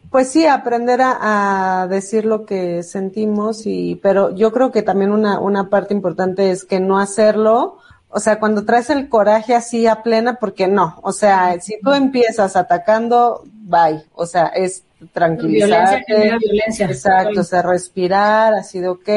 [0.10, 5.38] pues sí, aprender a, decir lo que sentimos y, pero yo creo que también una,
[5.40, 10.04] una parte importante es que no hacerlo, o sea, cuando traes el coraje así a
[10.04, 16.38] plena, porque no, o sea, si tú empiezas atacando, bye, o sea, es tranquilizarte, violencia,
[16.40, 19.10] violencia, exacto, o sea, respirar, así de ok,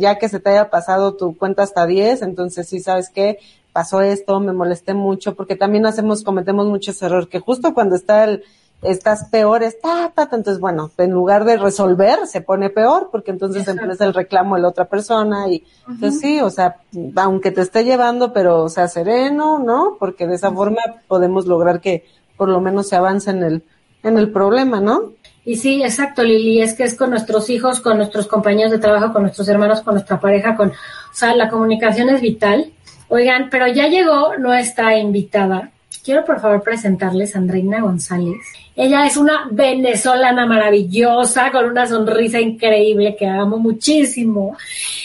[0.00, 3.38] ya que se te haya pasado tu cuenta hasta 10, entonces sí sabes que
[3.76, 8.24] pasó esto, me molesté mucho, porque también hacemos, cometemos muchos errores, que justo cuando está
[8.24, 8.42] el,
[8.80, 14.06] estás peor, está, entonces bueno, en lugar de resolver, se pone peor, porque entonces empieza
[14.06, 16.76] el reclamo de la otra persona y, entonces sí, o sea,
[17.16, 19.98] aunque te esté llevando, pero, o sea, sereno, ¿no?
[19.98, 22.06] Porque de esa forma podemos lograr que
[22.38, 23.62] por lo menos se avance en el,
[24.02, 25.12] en el problema, ¿no?
[25.44, 29.12] Y sí, exacto, Lili, es que es con nuestros hijos, con nuestros compañeros de trabajo,
[29.12, 32.72] con nuestros hermanos, con nuestra pareja, con, o sea, la comunicación es vital
[33.08, 35.70] Oigan, pero ya llegó nuestra invitada.
[36.04, 38.38] Quiero por favor presentarles a Andreina González.
[38.76, 44.56] Ella es una venezolana maravillosa, con una sonrisa increíble que amo muchísimo.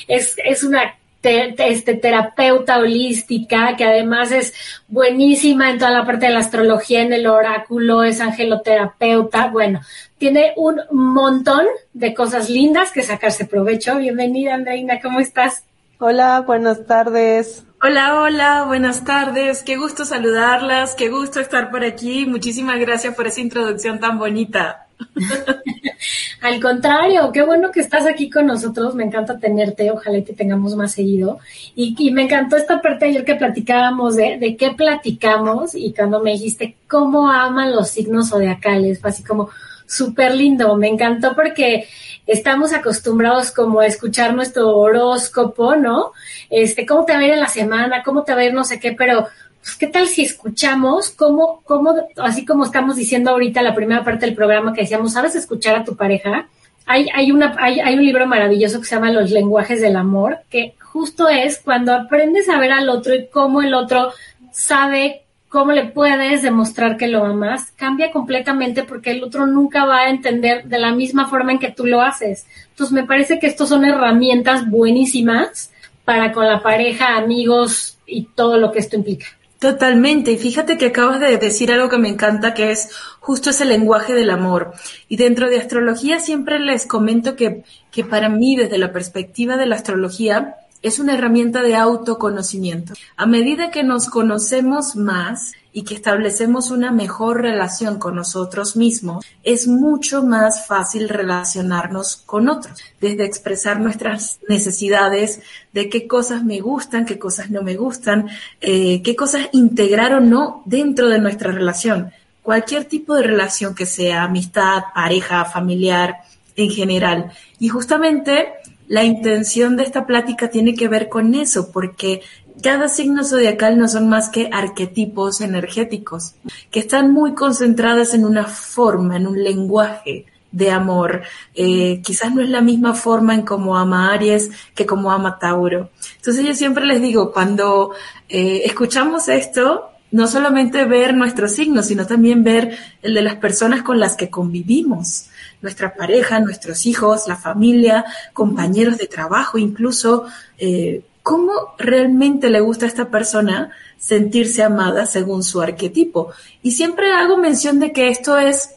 [0.07, 4.53] Es, es una este, terapeuta holística que además es
[4.87, 9.47] buenísima en toda la parte de la astrología, en el oráculo, es angeloterapeuta.
[9.47, 9.81] Bueno,
[10.17, 13.97] tiene un montón de cosas lindas que sacarse provecho.
[13.97, 15.63] Bienvenida, Andreina, ¿cómo estás?
[16.03, 17.63] Hola, buenas tardes.
[17.79, 19.61] Hola, hola, buenas tardes.
[19.61, 22.25] Qué gusto saludarlas, qué gusto estar por aquí.
[22.25, 24.87] Muchísimas gracias por esa introducción tan bonita.
[26.41, 28.95] Al contrario, qué bueno que estás aquí con nosotros.
[28.95, 29.91] Me encanta tenerte.
[29.91, 31.37] Ojalá te tengamos más seguido.
[31.75, 36.31] Y, me encantó esta parte ayer que platicábamos de, de qué platicamos y cuando me
[36.31, 39.51] dijiste cómo aman los signos zodiacales, fue así como
[39.85, 40.75] súper lindo.
[40.77, 41.87] Me encantó porque
[42.27, 46.11] estamos acostumbrados como a escuchar nuestro horóscopo, ¿no?
[46.49, 48.63] Este, cómo te va a ir en la semana, cómo te va a ir no
[48.63, 49.27] sé qué, pero
[49.61, 54.25] pues, ¿qué tal si escuchamos cómo, cómo, así como estamos diciendo ahorita la primera parte
[54.25, 56.47] del programa que decíamos, ¿sabes escuchar a tu pareja?
[56.85, 60.39] Hay, hay, una, hay, hay un libro maravilloso que se llama Los lenguajes del amor,
[60.49, 64.11] que justo es cuando aprendes a ver al otro y cómo el otro
[64.51, 69.99] sabe cómo le puedes demostrar que lo amas, cambia completamente porque el otro nunca va
[69.99, 72.47] a entender de la misma forma en que tú lo haces.
[72.69, 75.69] Entonces me parece que estos son herramientas buenísimas
[76.05, 79.25] para con la pareja, amigos y todo lo que esto implica.
[79.59, 80.31] Totalmente.
[80.31, 84.13] Y fíjate que acabas de decir algo que me encanta, que es justo ese lenguaje
[84.13, 84.71] del amor.
[85.09, 89.65] Y dentro de astrología siempre les comento que, que para mí, desde la perspectiva de
[89.65, 92.93] la astrología, es una herramienta de autoconocimiento.
[93.17, 99.25] A medida que nos conocemos más y que establecemos una mejor relación con nosotros mismos,
[99.43, 105.41] es mucho más fácil relacionarnos con otros, desde expresar nuestras necesidades,
[105.71, 108.27] de qué cosas me gustan, qué cosas no me gustan,
[108.59, 112.11] eh, qué cosas integrar o no dentro de nuestra relación.
[112.41, 116.17] Cualquier tipo de relación que sea, amistad, pareja, familiar,
[116.55, 117.31] en general.
[117.59, 118.49] Y justamente
[118.91, 122.23] la intención de esta plática tiene que ver con eso, porque
[122.61, 126.33] cada signo zodiacal no son más que arquetipos energéticos,
[126.71, 131.21] que están muy concentradas en una forma, en un lenguaje de amor.
[131.55, 135.89] Eh, quizás no es la misma forma en cómo ama Aries que como ama Tauro.
[136.17, 137.93] Entonces yo siempre les digo, cuando
[138.27, 143.83] eh, escuchamos esto, no solamente ver nuestro signo, sino también ver el de las personas
[143.83, 145.29] con las que convivimos
[145.61, 150.25] nuestra pareja, nuestros hijos, la familia, compañeros de trabajo, incluso
[150.57, 156.31] eh, cómo realmente le gusta a esta persona sentirse amada según su arquetipo.
[156.63, 158.75] Y siempre hago mención de que esto es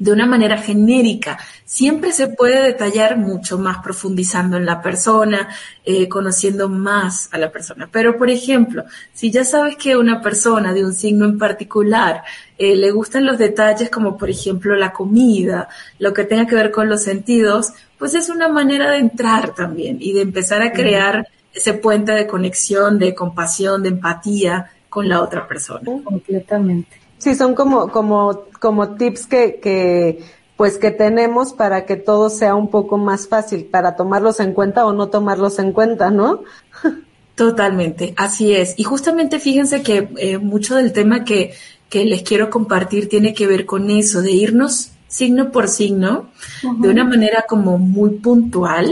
[0.00, 1.38] de una manera genérica.
[1.64, 5.48] Siempre se puede detallar mucho más profundizando en la persona,
[5.84, 7.88] eh, conociendo más a la persona.
[7.92, 12.24] Pero, por ejemplo, si ya sabes que una persona de un signo en particular
[12.56, 16.70] eh, le gustan los detalles como, por ejemplo, la comida, lo que tenga que ver
[16.70, 21.28] con los sentidos, pues es una manera de entrar también y de empezar a crear
[21.52, 25.82] ese puente de conexión, de compasión, de empatía con la otra persona.
[26.02, 26.99] Completamente.
[27.20, 30.24] Sí, son como, como, como tips que, que,
[30.56, 34.86] pues que tenemos para que todo sea un poco más fácil, para tomarlos en cuenta
[34.86, 36.42] o no tomarlos en cuenta, ¿no?
[37.34, 38.74] Totalmente, así es.
[38.78, 41.54] Y justamente fíjense que eh, mucho del tema que,
[41.90, 46.30] que les quiero compartir tiene que ver con eso, de irnos signo por signo,
[46.78, 48.90] de una manera como muy puntual,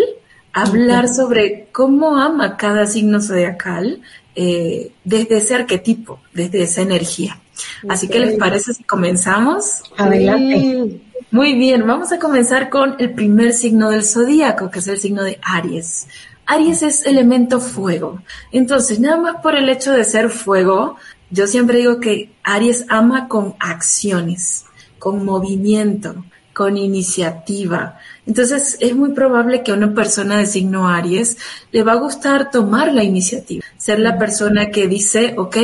[0.52, 4.02] hablar sobre cómo ama cada signo zodiacal
[4.40, 7.40] eh, desde ese arquetipo, desde esa energía.
[7.88, 9.82] Así que les parece si comenzamos.
[9.96, 11.00] Adelante.
[11.32, 15.24] Muy bien, vamos a comenzar con el primer signo del zodíaco, que es el signo
[15.24, 16.06] de Aries.
[16.46, 18.22] Aries es elemento fuego.
[18.52, 20.94] Entonces, nada más por el hecho de ser fuego,
[21.30, 24.66] yo siempre digo que Aries ama con acciones,
[25.00, 26.24] con movimiento,
[26.54, 27.98] con iniciativa.
[28.28, 31.38] Entonces es muy probable que a una persona de signo Aries
[31.72, 35.56] le va a gustar tomar la iniciativa, ser la persona que dice, ok,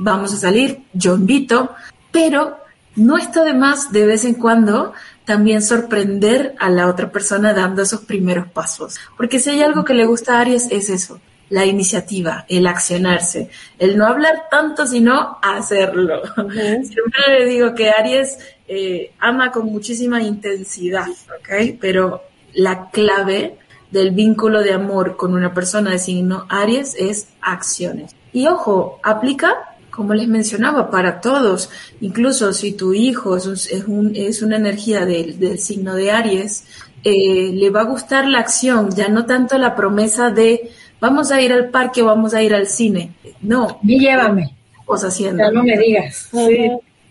[0.00, 1.70] vamos a salir, yo invito,
[2.10, 2.58] pero
[2.96, 7.82] no está de más de vez en cuando también sorprender a la otra persona dando
[7.82, 8.98] esos primeros pasos.
[9.16, 13.50] Porque si hay algo que le gusta a Aries es eso, la iniciativa, el accionarse,
[13.78, 16.22] el no hablar tanto, sino hacerlo.
[16.52, 21.76] Siempre le digo que Aries eh, ama con muchísima intensidad, ¿ok?
[21.80, 22.22] Pero
[22.54, 23.56] la clave
[23.90, 28.14] del vínculo de amor con una persona de signo Aries es acciones.
[28.32, 33.46] Y ojo, aplica como les mencionaba, para todos, incluso si tu hijo es,
[33.88, 36.66] un, es, una energía del, signo de Aries,
[37.02, 41.40] eh, le va a gustar la acción, ya no tanto la promesa de vamos a
[41.40, 43.12] ir al parque o vamos a ir al cine.
[43.40, 43.78] No.
[43.82, 44.54] Y llévame.
[44.86, 45.42] Pues haciendo.
[45.42, 46.30] Ya no me digas.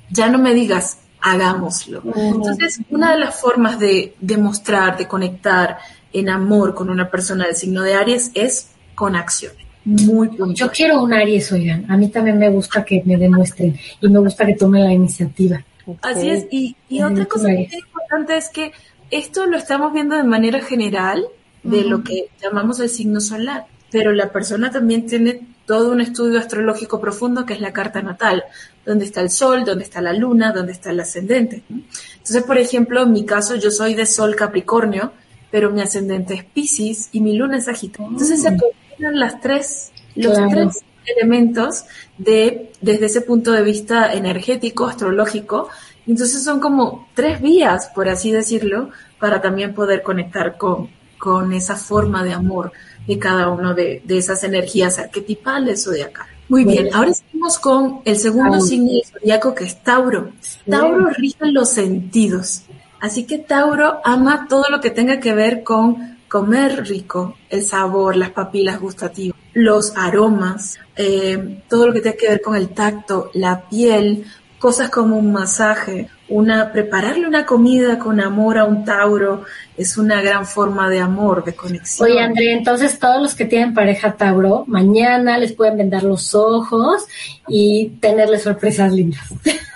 [0.10, 2.02] Ya no me digas, hagámoslo.
[2.16, 5.78] Entonces, una de las formas de demostrar, de conectar
[6.14, 11.02] en amor con una persona del signo de Aries es con acciones muy Yo quiero
[11.02, 11.90] un Aries, oigan.
[11.90, 15.64] A mí también me gusta que me demuestren y me gusta que tomen la iniciativa.
[16.02, 16.46] Así es.
[16.52, 18.74] Y, otra cosa muy importante es que
[19.12, 21.26] esto lo estamos viendo de manera general
[21.64, 26.40] de lo que llamamos el signo solar, pero la persona también tiene todo un estudio
[26.40, 28.44] astrológico profundo que es la carta natal,
[28.86, 31.64] donde está el sol, donde está la luna, donde está el ascendente.
[31.70, 35.12] Entonces, por ejemplo, en mi caso yo soy de sol Capricornio,
[35.52, 38.12] pero mi ascendente es Pisces y mi luna es Sagitario.
[38.12, 38.58] Entonces se
[38.98, 41.86] las tres, los tres elementos
[42.18, 45.70] de, desde ese punto de vista energético, astrológico.
[46.06, 51.76] Entonces son como tres vías, por así decirlo, para también poder conectar con, con esa
[51.76, 52.72] forma de amor
[53.08, 56.28] de cada uno de, esas energías arquetipales o de acá.
[56.50, 60.32] Muy bien, ahora seguimos con el segundo signo zodiaco que es Tauro.
[60.70, 62.64] Tauro rige los sentidos.
[63.00, 68.16] Así que Tauro ama todo lo que tenga que ver con comer rico, el sabor,
[68.16, 69.38] las papilas gustativas.
[69.54, 74.26] los aromas, eh, todo lo que tiene que ver con el tacto, la piel,
[74.60, 79.46] cosas como un masaje, una prepararle una comida con amor a un Tauro
[79.78, 82.10] es una gran forma de amor, de conexión.
[82.10, 87.06] Oye, André, entonces todos los que tienen pareja Tauro, mañana les pueden vendar los ojos
[87.48, 89.24] y tenerles sorpresas lindas.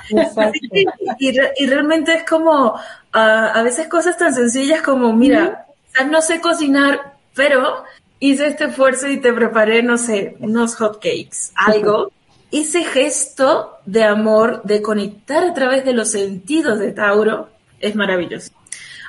[1.20, 2.76] y, realmente es como
[3.14, 5.68] a veces cosas tan sencillas como, mira,
[6.10, 7.84] no sé cocinar, pero
[8.20, 12.12] hice este esfuerzo y te preparé, no sé, unos hot cakes, algo.
[12.52, 17.50] Ese gesto de amor, de conectar a través de los sentidos de Tauro,
[17.80, 18.52] es maravilloso.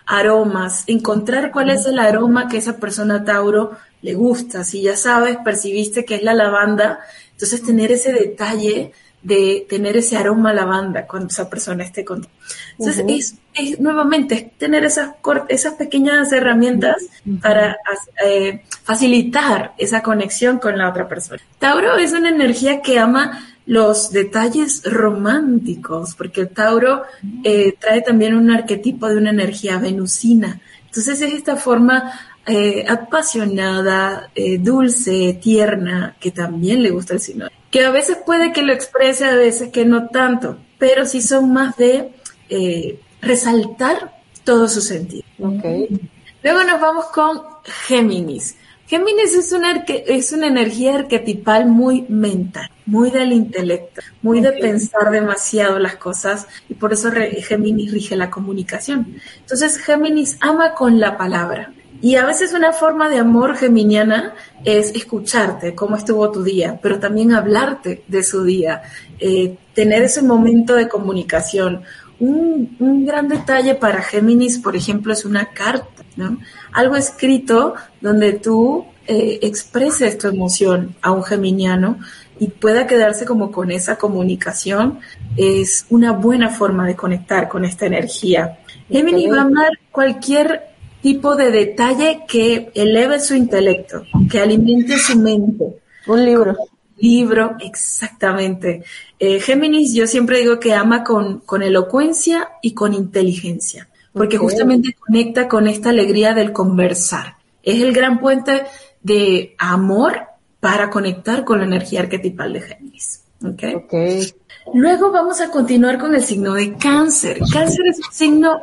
[0.06, 4.64] Aromas, encontrar cuál es el aroma que esa persona Tauro le gusta.
[4.64, 7.00] Si ya sabes, percibiste que es la lavanda,
[7.32, 8.92] entonces tener ese detalle
[9.22, 12.32] de tener ese aroma a lavanda cuando esa persona esté contigo.
[12.78, 15.10] Entonces, es, nuevamente tener esas,
[15.48, 16.96] esas pequeñas herramientas
[17.40, 17.76] para
[18.24, 21.40] eh, facilitar esa conexión con la otra persona.
[21.58, 27.02] Tauro es una energía que ama los detalles románticos, porque Tauro
[27.44, 30.60] eh, trae también un arquetipo de una energía venusina.
[30.86, 32.12] Entonces es esta forma
[32.46, 38.62] eh, apasionada, dulce, tierna, que también le gusta el signo que a veces puede que
[38.62, 42.12] lo exprese, a veces que no tanto, pero sí son más de
[42.50, 45.24] eh, resaltar todo su sentido.
[45.38, 47.40] Luego nos vamos con
[47.86, 48.56] Géminis.
[48.86, 55.10] Géminis es una, es una energía arquetipal muy mental, muy del intelecto, muy de pensar
[55.10, 59.16] demasiado las cosas y por eso Géminis rige la comunicación.
[59.38, 61.72] Entonces Géminis ama con la palabra.
[62.02, 64.34] Y a veces una forma de amor geminiana
[64.64, 68.82] es escucharte cómo estuvo tu día, pero también hablarte de su día,
[69.20, 71.82] eh, tener ese momento de comunicación.
[72.18, 76.38] Un, gran detalle para Géminis, por ejemplo, es una carta, ¿no?
[76.72, 81.98] Algo escrito donde tú eh, expreses tu emoción a un geminiano
[82.40, 84.98] y pueda quedarse como con esa comunicación,
[85.36, 88.58] es una buena forma de conectar con esta energía.
[88.90, 90.71] Géminis va a amar cualquier
[91.02, 95.64] tipo de detalle que eleve su intelecto, que alimente su mente.
[96.06, 96.56] Un libro.
[96.96, 98.84] Libro, exactamente.
[99.18, 104.94] Eh, Géminis, yo siempre digo que ama con, con elocuencia y con inteligencia, porque justamente
[104.94, 107.36] conecta con esta alegría del conversar.
[107.64, 108.64] Es el gran puente
[109.02, 110.22] de amor
[110.60, 113.24] para conectar con la energía arquetipal de Géminis.
[113.44, 113.74] ¿Okay?
[113.74, 114.32] Okay.
[114.74, 117.40] Luego vamos a continuar con el signo de cáncer.
[117.52, 118.60] Cáncer es un signo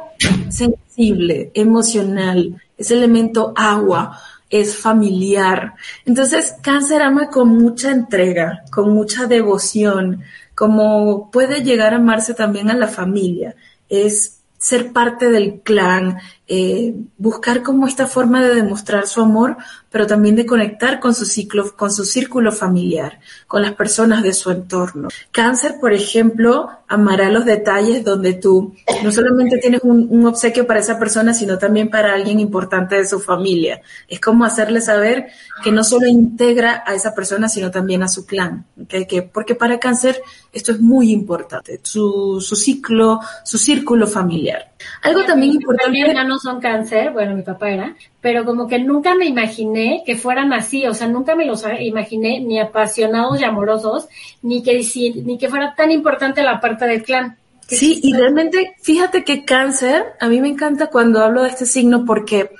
[0.49, 4.19] sensible, emocional, es elemento agua,
[4.49, 5.75] es familiar.
[6.05, 10.23] Entonces, cáncer ama con mucha entrega, con mucha devoción,
[10.55, 13.55] como puede llegar a amarse también a la familia.
[13.89, 16.17] Es ser parte del clan,
[16.51, 19.57] eh, buscar como esta forma de demostrar su amor,
[19.91, 24.33] pero también de conectar con su ciclo, con su círculo familiar, con las personas de
[24.33, 25.09] su entorno.
[25.31, 28.73] Cáncer, por ejemplo, amará los detalles donde tú
[29.03, 33.19] no solamente tienes un, obsequio para esa persona, sino también para alguien importante de su
[33.19, 33.81] familia.
[34.07, 35.27] Es como hacerle saber
[35.63, 38.65] que no solo integra a esa persona, sino también a su clan.
[38.87, 40.19] Que, porque para cáncer
[40.51, 44.68] esto es muy importante, su ciclo, su círculo familiar.
[45.01, 46.13] Algo también importante.
[46.13, 50.15] ya no son cáncer, bueno, mi papá era, pero como que nunca me imaginé que
[50.15, 54.07] fueran así, o sea, nunca me los imaginé ni apasionados y amorosos,
[54.41, 54.81] ni que,
[55.25, 57.37] ni que fuera tan importante la parte del clan.
[57.67, 62.03] Sí, y realmente, fíjate que cáncer, a mí me encanta cuando hablo de este signo
[62.03, 62.51] porque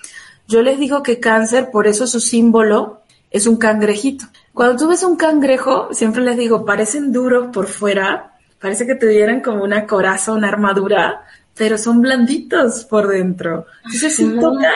[0.47, 3.01] yo les digo que cáncer, por eso su símbolo
[3.31, 4.25] es un cangrejito.
[4.53, 9.41] Cuando tú ves un cangrejo, siempre les digo, parecen duros por fuera, parece que tuvieran
[9.41, 11.23] como una coraza, una armadura,
[11.59, 13.65] pero son blanditos por dentro.
[13.83, 14.71] Entonces sí toca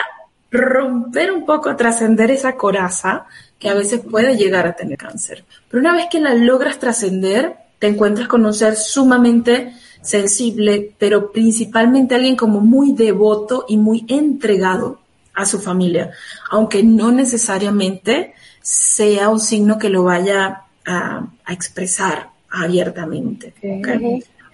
[0.50, 3.24] romper un poco, trascender esa coraza
[3.58, 5.46] que a veces puede llegar a tener cáncer.
[5.70, 9.72] Pero una vez que la logras trascender, te encuentras con un ser sumamente
[10.02, 15.00] sensible, pero principalmente alguien como muy devoto y muy entregado
[15.32, 16.10] a su familia,
[16.50, 23.54] aunque no necesariamente sea un signo que lo vaya a, expresar abiertamente.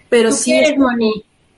[0.07, 0.73] Pero sí es,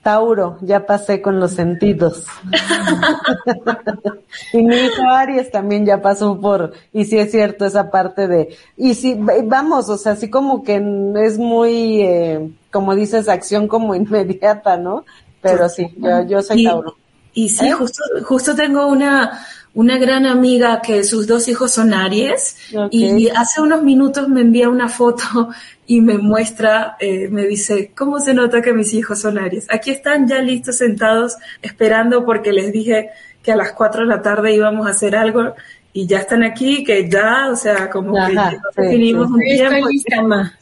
[0.04, 2.26] Tauro, ya pasé con los sentidos.
[4.52, 8.54] y mi hijo Aries también ya pasó por, y sí es cierto esa parte de,
[8.76, 10.76] y sí, vamos, o sea, así como que
[11.16, 15.06] es muy, eh, como dices, acción como inmediata, ¿no?
[15.40, 16.96] Pero sí, yo, yo soy Tauro.
[17.32, 17.72] Y sí, ¿Eh?
[17.72, 19.40] justo, justo tengo una,
[19.74, 22.56] una gran amiga que sus dos hijos son Aries
[22.90, 25.50] y hace unos minutos me envía una foto
[25.86, 29.66] y me muestra, eh, me dice, ¿cómo se nota que mis hijos son Aries?
[29.70, 33.10] Aquí están ya listos sentados esperando porque les dije
[33.42, 35.54] que a las cuatro de la tarde íbamos a hacer algo
[35.92, 39.88] y ya están aquí, que ya, o sea, como que ya definimos un tiempo.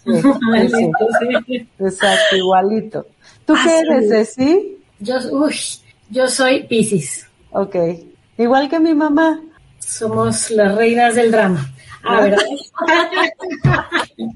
[1.78, 3.06] Exacto, igualito.
[3.46, 4.76] ¿Tú qué eres, Ceci?
[5.00, 5.54] Yo, uy,
[6.10, 7.26] yo soy Pisces.
[7.50, 7.76] Ok.
[8.42, 9.40] Igual que mi mamá.
[9.78, 11.72] Somos las reinas del drama.
[12.02, 12.38] Ah, ¿verdad?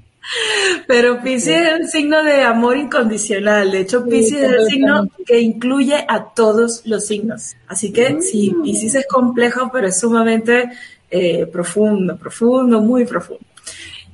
[0.87, 3.73] Pero Pisces es el signo de amor incondicional.
[3.73, 7.57] De hecho, Pisces es el signo que incluye a todos los signos.
[7.67, 10.71] Así que sí, Pisces es complejo, pero es sumamente
[11.11, 13.45] eh, profundo, profundo, muy profundo.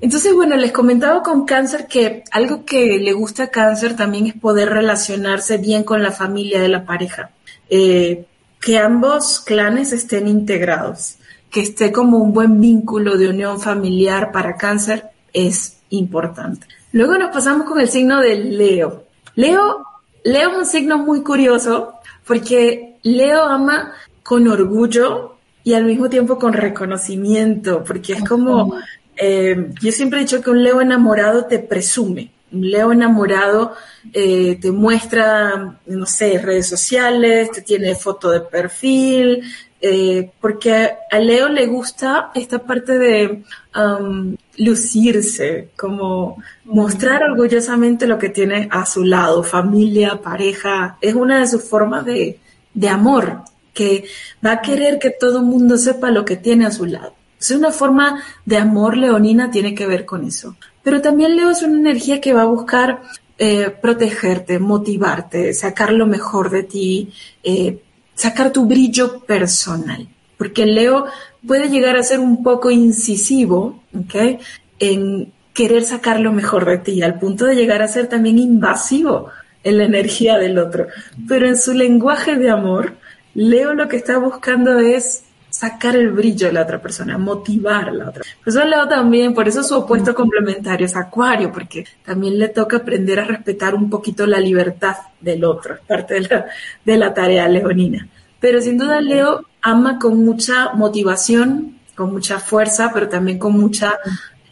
[0.00, 4.34] Entonces, bueno, les comentaba con cáncer que algo que le gusta a cáncer también es
[4.34, 7.30] poder relacionarse bien con la familia de la pareja.
[7.70, 8.24] Eh,
[8.62, 11.16] que ambos clanes estén integrados,
[11.50, 16.68] que esté como un buen vínculo de unión familiar para cáncer es importante.
[16.92, 19.04] Luego nos pasamos con el signo de Leo.
[19.34, 19.84] Leo,
[20.22, 21.94] Leo es un signo muy curioso
[22.24, 25.34] porque Leo ama con orgullo
[25.64, 28.76] y al mismo tiempo con reconocimiento, porque es como,
[29.16, 33.74] eh, yo siempre he dicho que un Leo enamorado te presume, Leo enamorado
[34.12, 39.42] eh, te muestra, no sé, redes sociales, te tiene foto de perfil,
[39.80, 43.42] eh, porque a Leo le gusta esta parte de
[43.74, 51.40] um, lucirse, como mostrar orgullosamente lo que tiene a su lado, familia, pareja, es una
[51.40, 52.38] de sus formas de,
[52.74, 53.42] de amor,
[53.74, 54.04] que
[54.44, 57.14] va a querer que todo el mundo sepa lo que tiene a su lado.
[57.40, 60.54] Es una forma de amor leonina tiene que ver con eso.
[60.82, 63.02] Pero también Leo es una energía que va a buscar
[63.38, 67.12] eh, protegerte, motivarte, sacar lo mejor de ti,
[67.42, 67.82] eh,
[68.14, 71.06] sacar tu brillo personal, porque Leo
[71.46, 74.40] puede llegar a ser un poco incisivo, ¿ok?
[74.78, 79.28] En querer sacar lo mejor de ti, al punto de llegar a ser también invasivo
[79.64, 80.86] en la energía del otro.
[81.28, 82.94] Pero en su lenguaje de amor,
[83.34, 87.92] Leo lo que está buscando es sacar el brillo de la otra persona, motivar a
[87.92, 88.22] la otra.
[88.42, 92.78] Por eso Leo también, por eso su opuesto complementario es Acuario, porque también le toca
[92.78, 96.46] aprender a respetar un poquito la libertad del otro, es parte de la,
[96.84, 98.08] de la tarea leonina.
[98.40, 103.98] Pero sin duda Leo ama con mucha motivación, con mucha fuerza, pero también con mucha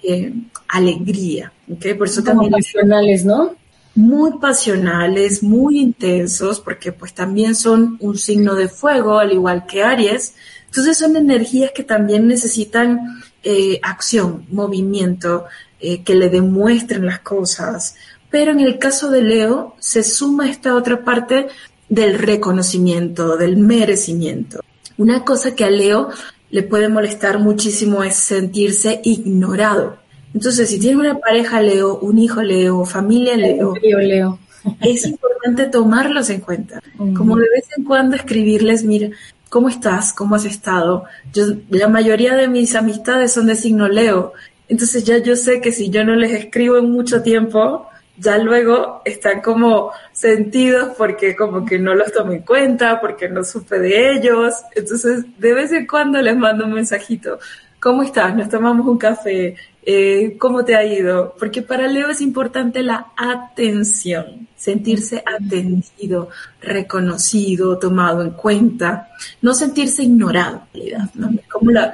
[0.03, 0.33] eh,
[0.69, 1.51] alegría.
[1.73, 1.95] ¿okay?
[1.95, 3.57] Por eso también pasionales, ¿no?
[3.95, 9.83] Muy pasionales, muy intensos, porque pues también son un signo de fuego, al igual que
[9.83, 10.35] Aries,
[10.71, 15.47] entonces son energías que también necesitan eh, acción, movimiento,
[15.81, 17.97] eh, que le demuestren las cosas.
[18.31, 21.49] Pero en el caso de Leo se suma esta otra parte
[21.89, 24.61] del reconocimiento, del merecimiento.
[24.97, 26.11] Una cosa que a Leo
[26.51, 29.99] le puede molestar muchísimo es sentirse ignorado.
[30.33, 34.39] Entonces, si tiene una pareja Leo, un hijo Leo, familia Leo, Leo.
[34.83, 36.81] es importante tomarlos en cuenta.
[36.97, 39.11] Como de vez en cuando escribirles, mira,
[39.51, 40.15] ¿cómo estás?
[40.15, 41.05] ¿Cómo has estado?
[41.35, 44.33] Yo, la mayoría de mis amistades son de signo Leo,
[44.71, 49.03] entonces ya yo sé que si yo no les escribo en mucho tiempo, ya luego
[49.05, 54.13] están como sentidos porque como que no los tomo en cuenta, porque no supe de
[54.13, 54.55] ellos.
[54.75, 57.39] Entonces, de vez en cuando les mando un mensajito.
[57.81, 58.37] ¿Cómo estás?
[58.37, 59.57] Nos tomamos un café.
[59.83, 61.35] Eh, ¿Cómo te ha ido?
[61.39, 66.29] Porque para Leo es importante la atención, sentirse atendido,
[66.61, 69.09] reconocido, tomado en cuenta,
[69.41, 71.31] no sentirse ignorado, en realidad, ¿no?
[71.51, 71.93] como la,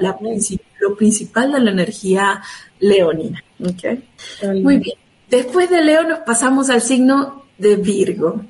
[0.81, 2.43] lo principal de la energía
[2.81, 3.43] leonina.
[3.61, 4.03] ¿okay?
[4.63, 4.97] Muy bien.
[5.31, 8.45] Después de Leo nos pasamos al signo de Virgo.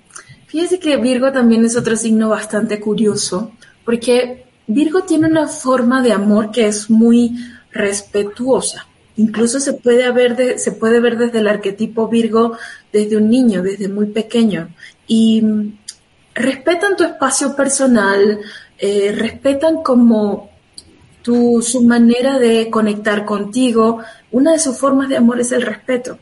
[0.47, 3.53] Fíjense que Virgo también es otro signo bastante curioso,
[3.84, 7.37] porque Virgo tiene una forma de amor que es muy
[7.70, 8.87] respetuosa.
[9.17, 12.57] Incluso se puede, ver se puede ver desde el arquetipo Virgo
[12.93, 14.69] desde un niño, desde muy pequeño.
[15.07, 15.79] Y mm,
[16.35, 18.41] respetan tu espacio personal,
[18.79, 20.51] eh, respetan como
[21.23, 24.01] tu, su manera de conectar contigo.
[24.33, 26.19] Una de sus formas de amor es el respeto.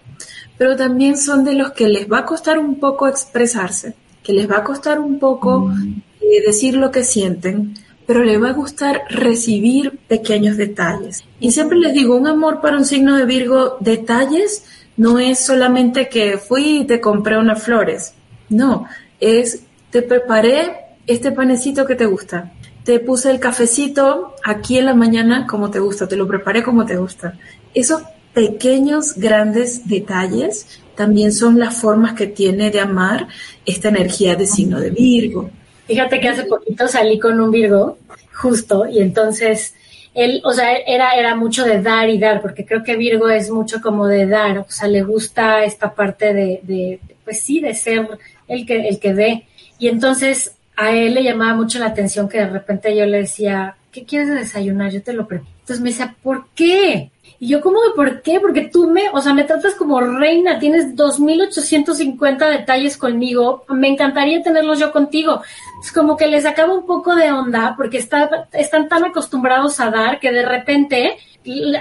[0.57, 4.49] Pero también son de los que les va a costar un poco expresarse, que les
[4.49, 5.73] va a costar un poco
[6.21, 7.75] eh, decir lo que sienten,
[8.07, 11.25] pero le va a gustar recibir pequeños detalles.
[11.41, 14.65] Y siempre les digo, un amor para un signo de Virgo, detalles
[14.97, 18.15] no es solamente que fui y te compré unas flores.
[18.49, 18.87] No,
[19.21, 20.73] es te preparé
[21.07, 22.53] este panecito que te gusta.
[22.85, 26.85] Te puse el cafecito aquí en la mañana como te gusta, te lo preparé como
[26.85, 27.39] te gusta.
[27.73, 28.03] Esos
[28.35, 33.29] pequeños, grandes detalles también son las formas que tiene de amar
[33.65, 35.51] esta energía de signo de Virgo.
[35.87, 37.99] Fíjate que hace poquito salí con un Virgo,
[38.33, 39.75] justo, y entonces
[40.15, 43.51] él, o sea, era, era mucho de dar y dar, porque creo que Virgo es
[43.51, 47.75] mucho como de dar, o sea, le gusta esta parte de, de pues sí, de
[47.75, 48.09] ser
[48.49, 49.47] el que, el que dé.
[49.79, 53.77] Y entonces a él le llamaba mucho la atención que de repente yo le decía,
[53.93, 54.93] ¿qué quieres desayunar?
[54.93, 55.51] Yo te lo preparo.
[55.61, 57.11] Entonces me decía, ¿por qué?
[57.45, 58.41] Y yo, ¿cómo de por qué?
[58.41, 64.43] Porque tú me, o sea, me tratas como reina, tienes 2.850 detalles conmigo, me encantaría
[64.43, 65.43] tenerlos yo contigo.
[65.85, 69.91] Es como que les acaba un poco de onda porque está, están tan acostumbrados a
[69.91, 71.19] dar que de repente,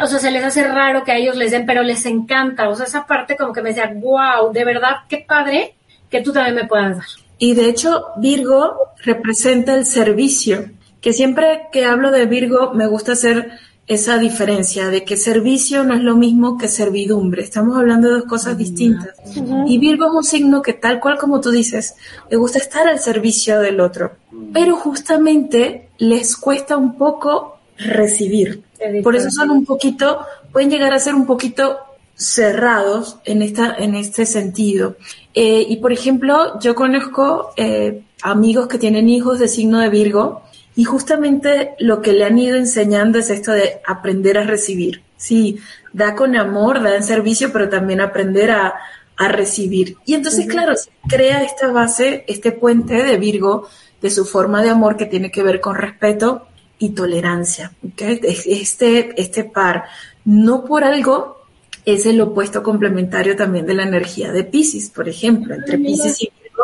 [0.02, 2.68] o sea, se les hace raro que a ellos les den, pero les encanta.
[2.68, 5.76] O sea, esa parte como que me decía, wow, de verdad, qué padre
[6.10, 7.06] que tú también me puedas dar.
[7.38, 13.14] Y de hecho, Virgo representa el servicio, que siempre que hablo de Virgo me gusta
[13.14, 17.44] hacer esa diferencia de que servicio no es lo mismo que servidumbre.
[17.44, 19.10] Estamos hablando de dos cosas distintas.
[19.68, 21.96] Y Virgo es un signo que tal cual como tú dices,
[22.30, 24.12] le gusta estar al servicio del otro,
[24.54, 28.64] pero justamente les cuesta un poco recibir.
[29.04, 30.20] Por eso son un poquito,
[30.52, 31.78] pueden llegar a ser un poquito
[32.16, 34.96] cerrados en esta, en este sentido.
[35.34, 40.44] Eh, y por ejemplo, yo conozco eh, amigos que tienen hijos de signo de Virgo
[40.76, 45.04] y justamente lo que le han ido enseñando es esto de aprender a recibir.
[45.18, 45.60] Sí,
[45.94, 48.76] da con amor, da en servicio, pero también aprender a,
[49.16, 49.98] a recibir.
[50.06, 53.70] Y entonces, claro, se crea esta base, este puente de Virgo,
[54.02, 56.48] de su forma de amor que tiene que ver con respeto
[56.80, 57.72] y tolerancia.
[57.94, 58.20] ¿okay?
[58.24, 59.86] Este, este par,
[60.26, 61.44] no por algo,
[61.86, 65.54] es el opuesto complementario también de la energía de Pisces, por ejemplo.
[65.54, 66.64] Entre Pisces y Virgo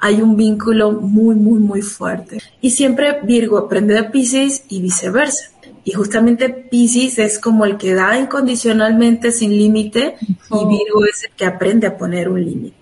[0.00, 2.38] hay un vínculo muy, muy, muy fuerte.
[2.60, 5.50] Y siempre Virgo aprende de Pisces y viceversa.
[5.84, 11.30] Y justamente Pisces es como el que da incondicionalmente sin límite y Virgo es el
[11.36, 12.76] que aprende a poner un límite.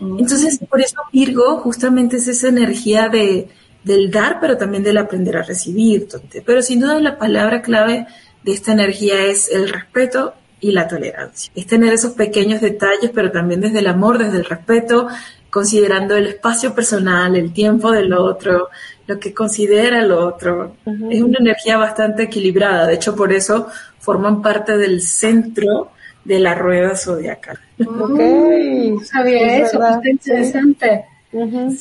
[0.00, 3.48] Entonces, por eso Virgo justamente es esa energía de,
[3.84, 6.08] del dar, pero también del aprender a recibir.
[6.44, 8.06] Pero sin duda la palabra clave
[8.42, 11.50] de esta energía es el respeto y la tolerancia.
[11.54, 15.08] Es tener esos pequeños detalles, pero también desde el amor, desde el respeto,
[15.50, 18.68] considerando el espacio personal, el tiempo del otro,
[19.06, 20.76] lo que considera el otro.
[21.10, 23.66] Es una energía bastante equilibrada, de hecho por eso
[23.98, 25.90] forman parte del centro
[26.24, 27.58] de la rueda zodiacal.
[27.80, 31.04] Ok, sabía eso, está interesante.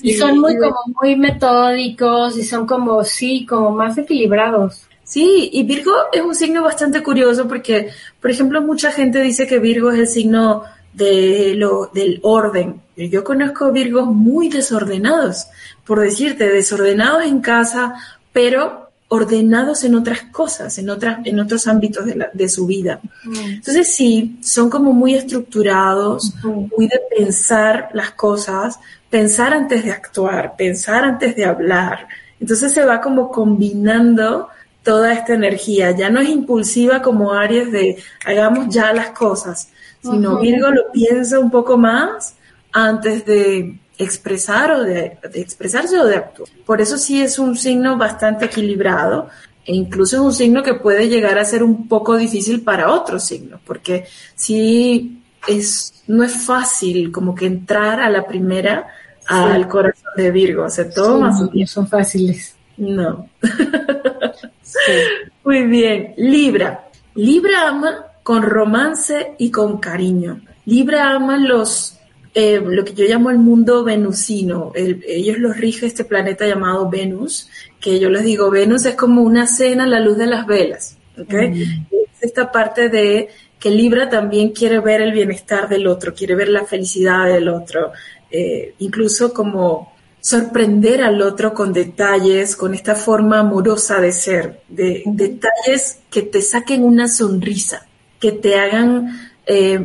[0.01, 4.88] y son muy como muy metódicos y son como sí, como más equilibrados.
[5.03, 7.89] Sí, y Virgo es un signo bastante curioso porque,
[8.22, 10.63] por ejemplo, mucha gente dice que Virgo es el signo
[10.93, 12.82] de lo, del orden.
[13.08, 15.47] Yo conozco Virgos muy desordenados,
[15.86, 17.95] por decirte, desordenados en casa,
[18.34, 23.00] pero ordenados en otras cosas, en otras, en otros ámbitos de, la, de su vida.
[23.24, 23.36] Mm.
[23.56, 28.80] Entonces sí, son como muy estructurados, muy de pensar las cosas,
[29.10, 32.08] pensar antes de actuar, pensar antes de hablar.
[32.39, 34.50] Entonces se va como combinando
[34.84, 35.91] toda esta energía.
[35.91, 39.70] Ya no es impulsiva como Aries de hagamos ya las cosas,
[40.02, 42.36] sino Virgo lo piensa un poco más
[42.72, 46.49] antes de expresar o de, expresarse o de actuar.
[46.65, 49.30] Por eso sí es un signo bastante equilibrado
[49.65, 53.24] e incluso es un signo que puede llegar a ser un poco difícil para otros
[53.24, 54.05] signos, porque
[54.36, 58.88] sí es, no es fácil como que entrar a la primera
[59.28, 62.55] al corazón de Virgo, o sea, no son fáciles.
[62.78, 63.30] No.
[65.43, 66.15] Muy bien.
[66.17, 66.88] Libra.
[67.13, 70.41] Libra ama con romance y con cariño.
[70.65, 71.99] Libra ama los
[72.34, 74.72] eh, lo que yo llamo el mundo venusino.
[74.76, 77.50] ellos los rige este planeta llamado Venus,
[77.80, 80.98] que yo les digo, Venus es como una cena a la luz de las velas.
[81.18, 81.88] ¿okay?
[81.92, 86.50] Es esta parte de que Libra también quiere ver el bienestar del otro, quiere ver
[86.50, 87.92] la felicidad del otro,
[88.32, 95.04] eh, incluso como sorprender al otro con detalles, con esta forma amorosa de ser, de
[95.06, 97.88] detalles que te saquen una sonrisa,
[98.20, 99.80] que te hagan eh,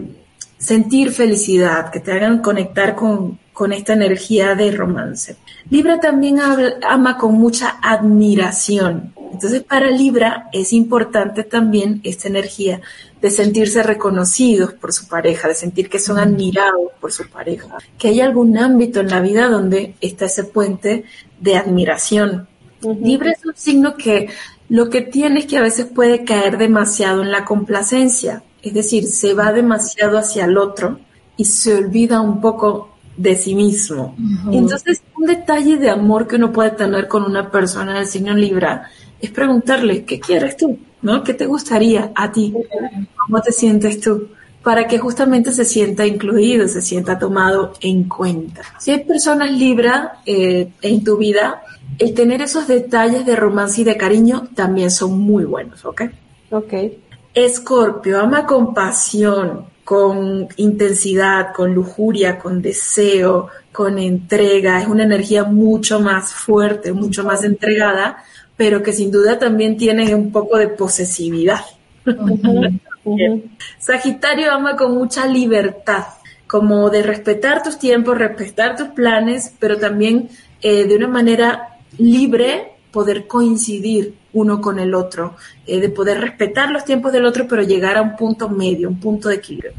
[0.65, 5.37] sentir felicidad, que te hagan conectar con, con esta energía de romance.
[5.69, 9.13] Libra también ama con mucha admiración.
[9.31, 12.81] Entonces para Libra es importante también esta energía
[13.21, 18.09] de sentirse reconocidos por su pareja, de sentir que son admirados por su pareja, que
[18.09, 21.05] hay algún ámbito en la vida donde está ese puente
[21.41, 22.49] de admiración.
[22.81, 24.29] Libra es un signo que
[24.71, 29.05] lo que tiene es que a veces puede caer demasiado en la complacencia, es decir,
[29.05, 30.99] se va demasiado hacia el otro
[31.37, 34.17] y se olvida un poco de sí mismo.
[34.51, 38.91] Entonces, un detalle de amor que uno puede tener con una persona del signo Libra
[39.21, 40.79] es preguntarle, ¿qué quieres tú?
[41.03, 41.23] ¿No?
[41.23, 42.55] ¿Qué te gustaría a ti?
[43.17, 44.29] ¿Cómo te sientes tú?
[44.63, 48.63] Para que justamente se sienta incluido, se sienta tomado en cuenta.
[48.79, 51.63] Si hay personas Libra eh, en tu vida,
[51.99, 56.03] el tener esos detalles de romance y de cariño también son muy buenos, ¿ok?
[56.51, 56.73] Ok.
[57.35, 64.81] Escorpio, ama con pasión, con intensidad, con lujuria, con deseo, con entrega.
[64.81, 68.23] Es una energía mucho más fuerte, mucho más entregada,
[68.57, 71.61] pero que sin duda también tiene un poco de posesividad.
[73.79, 76.05] Sagitario ama con mucha libertad,
[76.47, 80.29] como de respetar tus tiempos, respetar tus planes, pero también
[80.63, 85.35] eh, de una manera libre poder coincidir uno con el otro,
[85.67, 89.01] eh, de poder respetar los tiempos del otro, pero llegar a un punto medio, un
[89.01, 89.73] punto de equilibrio.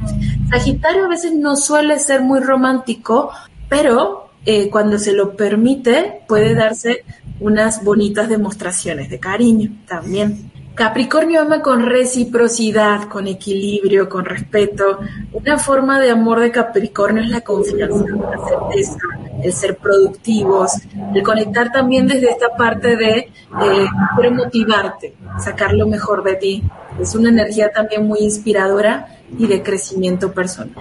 [0.49, 3.31] Sagitario a veces no suele ser muy romántico,
[3.69, 7.05] pero eh, cuando se lo permite puede darse
[7.39, 10.51] unas bonitas demostraciones de cariño también.
[10.75, 14.99] Capricornio ama con reciprocidad, con equilibrio, con respeto.
[15.31, 18.97] Una forma de amor de Capricornio es la confianza, la certeza,
[19.41, 20.73] el ser productivos,
[21.13, 26.63] el conectar también desde esta parte de eh, motivarte, sacar lo mejor de ti.
[26.99, 29.07] Es una energía también muy inspiradora
[29.37, 30.75] y de crecimiento personal.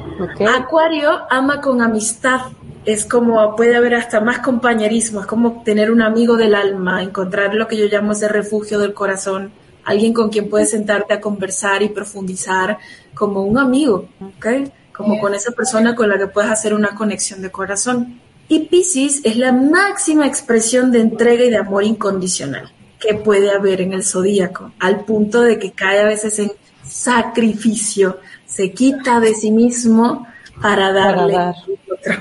[0.57, 2.41] Acuario ama con amistad,
[2.85, 7.55] es como puede haber hasta más compañerismo, es como tener un amigo del alma, encontrar
[7.55, 9.53] lo que yo llamo ese refugio del corazón,
[9.85, 12.79] alguien con quien puedes sentarte a conversar y profundizar
[13.15, 14.71] como un amigo, ¿ok?
[14.93, 18.21] Como con esa persona con la que puedes hacer una conexión de corazón.
[18.49, 22.73] Y Pisces es la máxima expresión de entrega y de amor incondicional
[23.05, 26.53] que puede haber en el zodíaco, al punto de que cae a veces en
[26.87, 30.27] sacrificio, se quita de sí mismo
[30.63, 32.15] para darle a otro.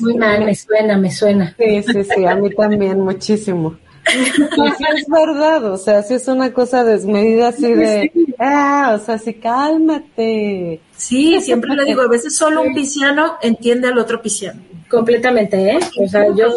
[0.00, 1.54] Muy mal, me suena, me suena.
[1.58, 3.76] Sí, sí, sí, a mí también muchísimo.
[4.10, 9.18] Sí es verdad, o sea, si es una cosa desmedida así de, ah, o sea,
[9.18, 10.80] sí, cálmate.
[10.96, 14.60] Sí, siempre le digo, a veces solo un pisciano entiende al otro pisciano.
[14.90, 15.78] Completamente, ¿eh?
[15.98, 16.48] O sea, yo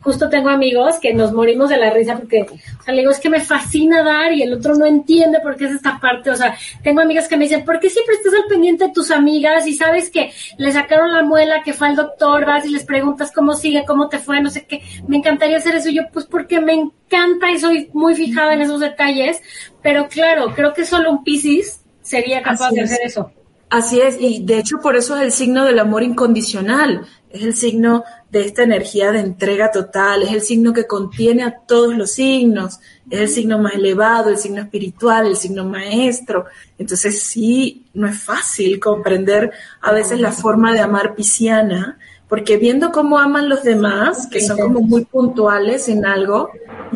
[0.00, 3.18] justo tengo amigos que nos morimos de la risa porque, o sea, le digo, es
[3.18, 6.30] que me fascina dar y el otro no entiende por qué es esta parte.
[6.30, 9.10] O sea, tengo amigas que me dicen, ¿por qué siempre estás al pendiente de tus
[9.10, 12.84] amigas y sabes que le sacaron la muela, que fue al doctor, vas y les
[12.84, 14.82] preguntas cómo sigue, cómo te fue, no sé qué?
[15.06, 15.88] Me encantaría hacer eso.
[15.88, 19.40] yo, pues porque me encanta y soy muy fijada en esos detalles.
[19.82, 23.32] Pero claro, creo que solo un Piscis sería capaz de hacer eso.
[23.70, 27.54] Así es, y de hecho por eso es el signo del amor incondicional es el
[27.54, 32.12] signo de esta energía de entrega total, es el signo que contiene a todos los
[32.12, 36.46] signos, es el signo más elevado, el signo espiritual, el signo maestro.
[36.78, 41.98] Entonces sí, no es fácil comprender a veces la forma de amar pisciana,
[42.28, 46.50] porque viendo cómo aman los demás, que son como muy puntuales en algo,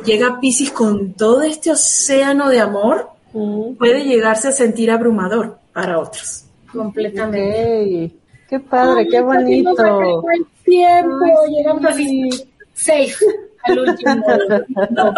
[0.04, 3.08] llega Piscis con todo este océano de amor,
[3.78, 6.44] puede llegarse a sentir abrumador para otros.
[6.70, 8.21] Completamente.
[8.52, 9.82] Qué padre, qué bonito.
[10.30, 12.28] El tiempo, llegamos así
[12.74, 13.24] safe
[13.62, 14.22] al último.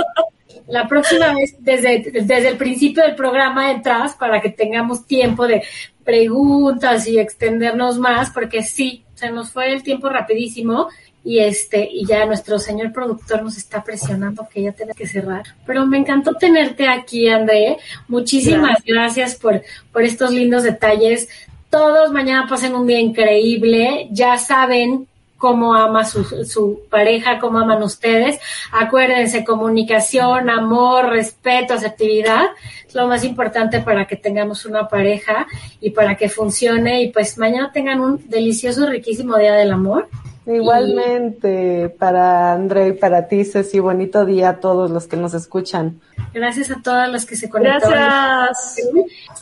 [0.69, 5.65] La próxima vez, desde, desde el principio del programa entras para que tengamos tiempo de
[6.05, 10.87] preguntas y extendernos más, porque sí, se nos fue el tiempo rapidísimo
[11.25, 15.43] y este y ya nuestro señor productor nos está presionando que ya tenga que cerrar.
[15.67, 17.79] Pero me encantó tenerte aquí, André.
[18.07, 19.61] Muchísimas gracias, por
[19.91, 21.29] por estos lindos detalles
[21.75, 24.07] todos mañana pasen un día increíble.
[24.13, 25.09] Ya saben
[25.39, 28.39] cómo ama su, su, pareja, cómo aman ustedes.
[28.71, 32.45] Acuérdense, comunicación, amor, respeto, asertividad.
[32.87, 35.49] Es lo más importante para que tengamos una pareja
[35.81, 37.03] y para que funcione.
[37.03, 40.09] Y pues mañana tengan un delicioso, riquísimo día del amor.
[40.47, 46.01] Igualmente, para André y para ti, Ceci, bonito día a todos los que nos escuchan.
[46.35, 47.91] Gracias a todas las que se conectaron.
[47.91, 48.87] Gracias.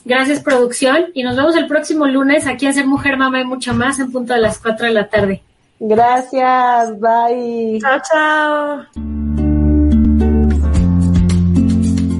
[0.04, 1.06] Gracias, producción.
[1.14, 4.12] Y nos vemos el próximo lunes aquí en Ser Mujer, Mamá y mucho más en
[4.12, 5.42] punto de las 4 de la tarde.
[5.80, 7.80] Gracias, bye.
[7.80, 8.82] Chao, chao.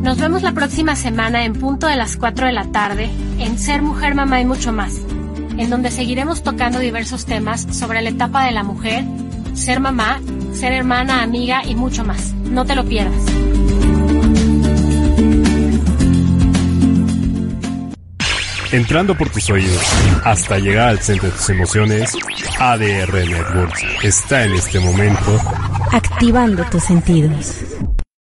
[0.03, 3.09] Nos vemos la próxima semana en punto de las 4 de la tarde
[3.39, 5.01] en Ser Mujer, Mamá y mucho más
[5.59, 9.05] en donde seguiremos tocando diversos temas sobre la etapa de la mujer,
[9.55, 10.21] ser mamá,
[10.55, 12.33] ser hermana, amiga y mucho más.
[12.51, 13.23] No te lo pierdas.
[18.73, 19.83] Entrando por tus oídos
[20.25, 22.17] hasta llegar al centro de tus emociones,
[22.59, 25.39] ADR Networks está en este momento
[25.93, 27.57] activando tus sentidos.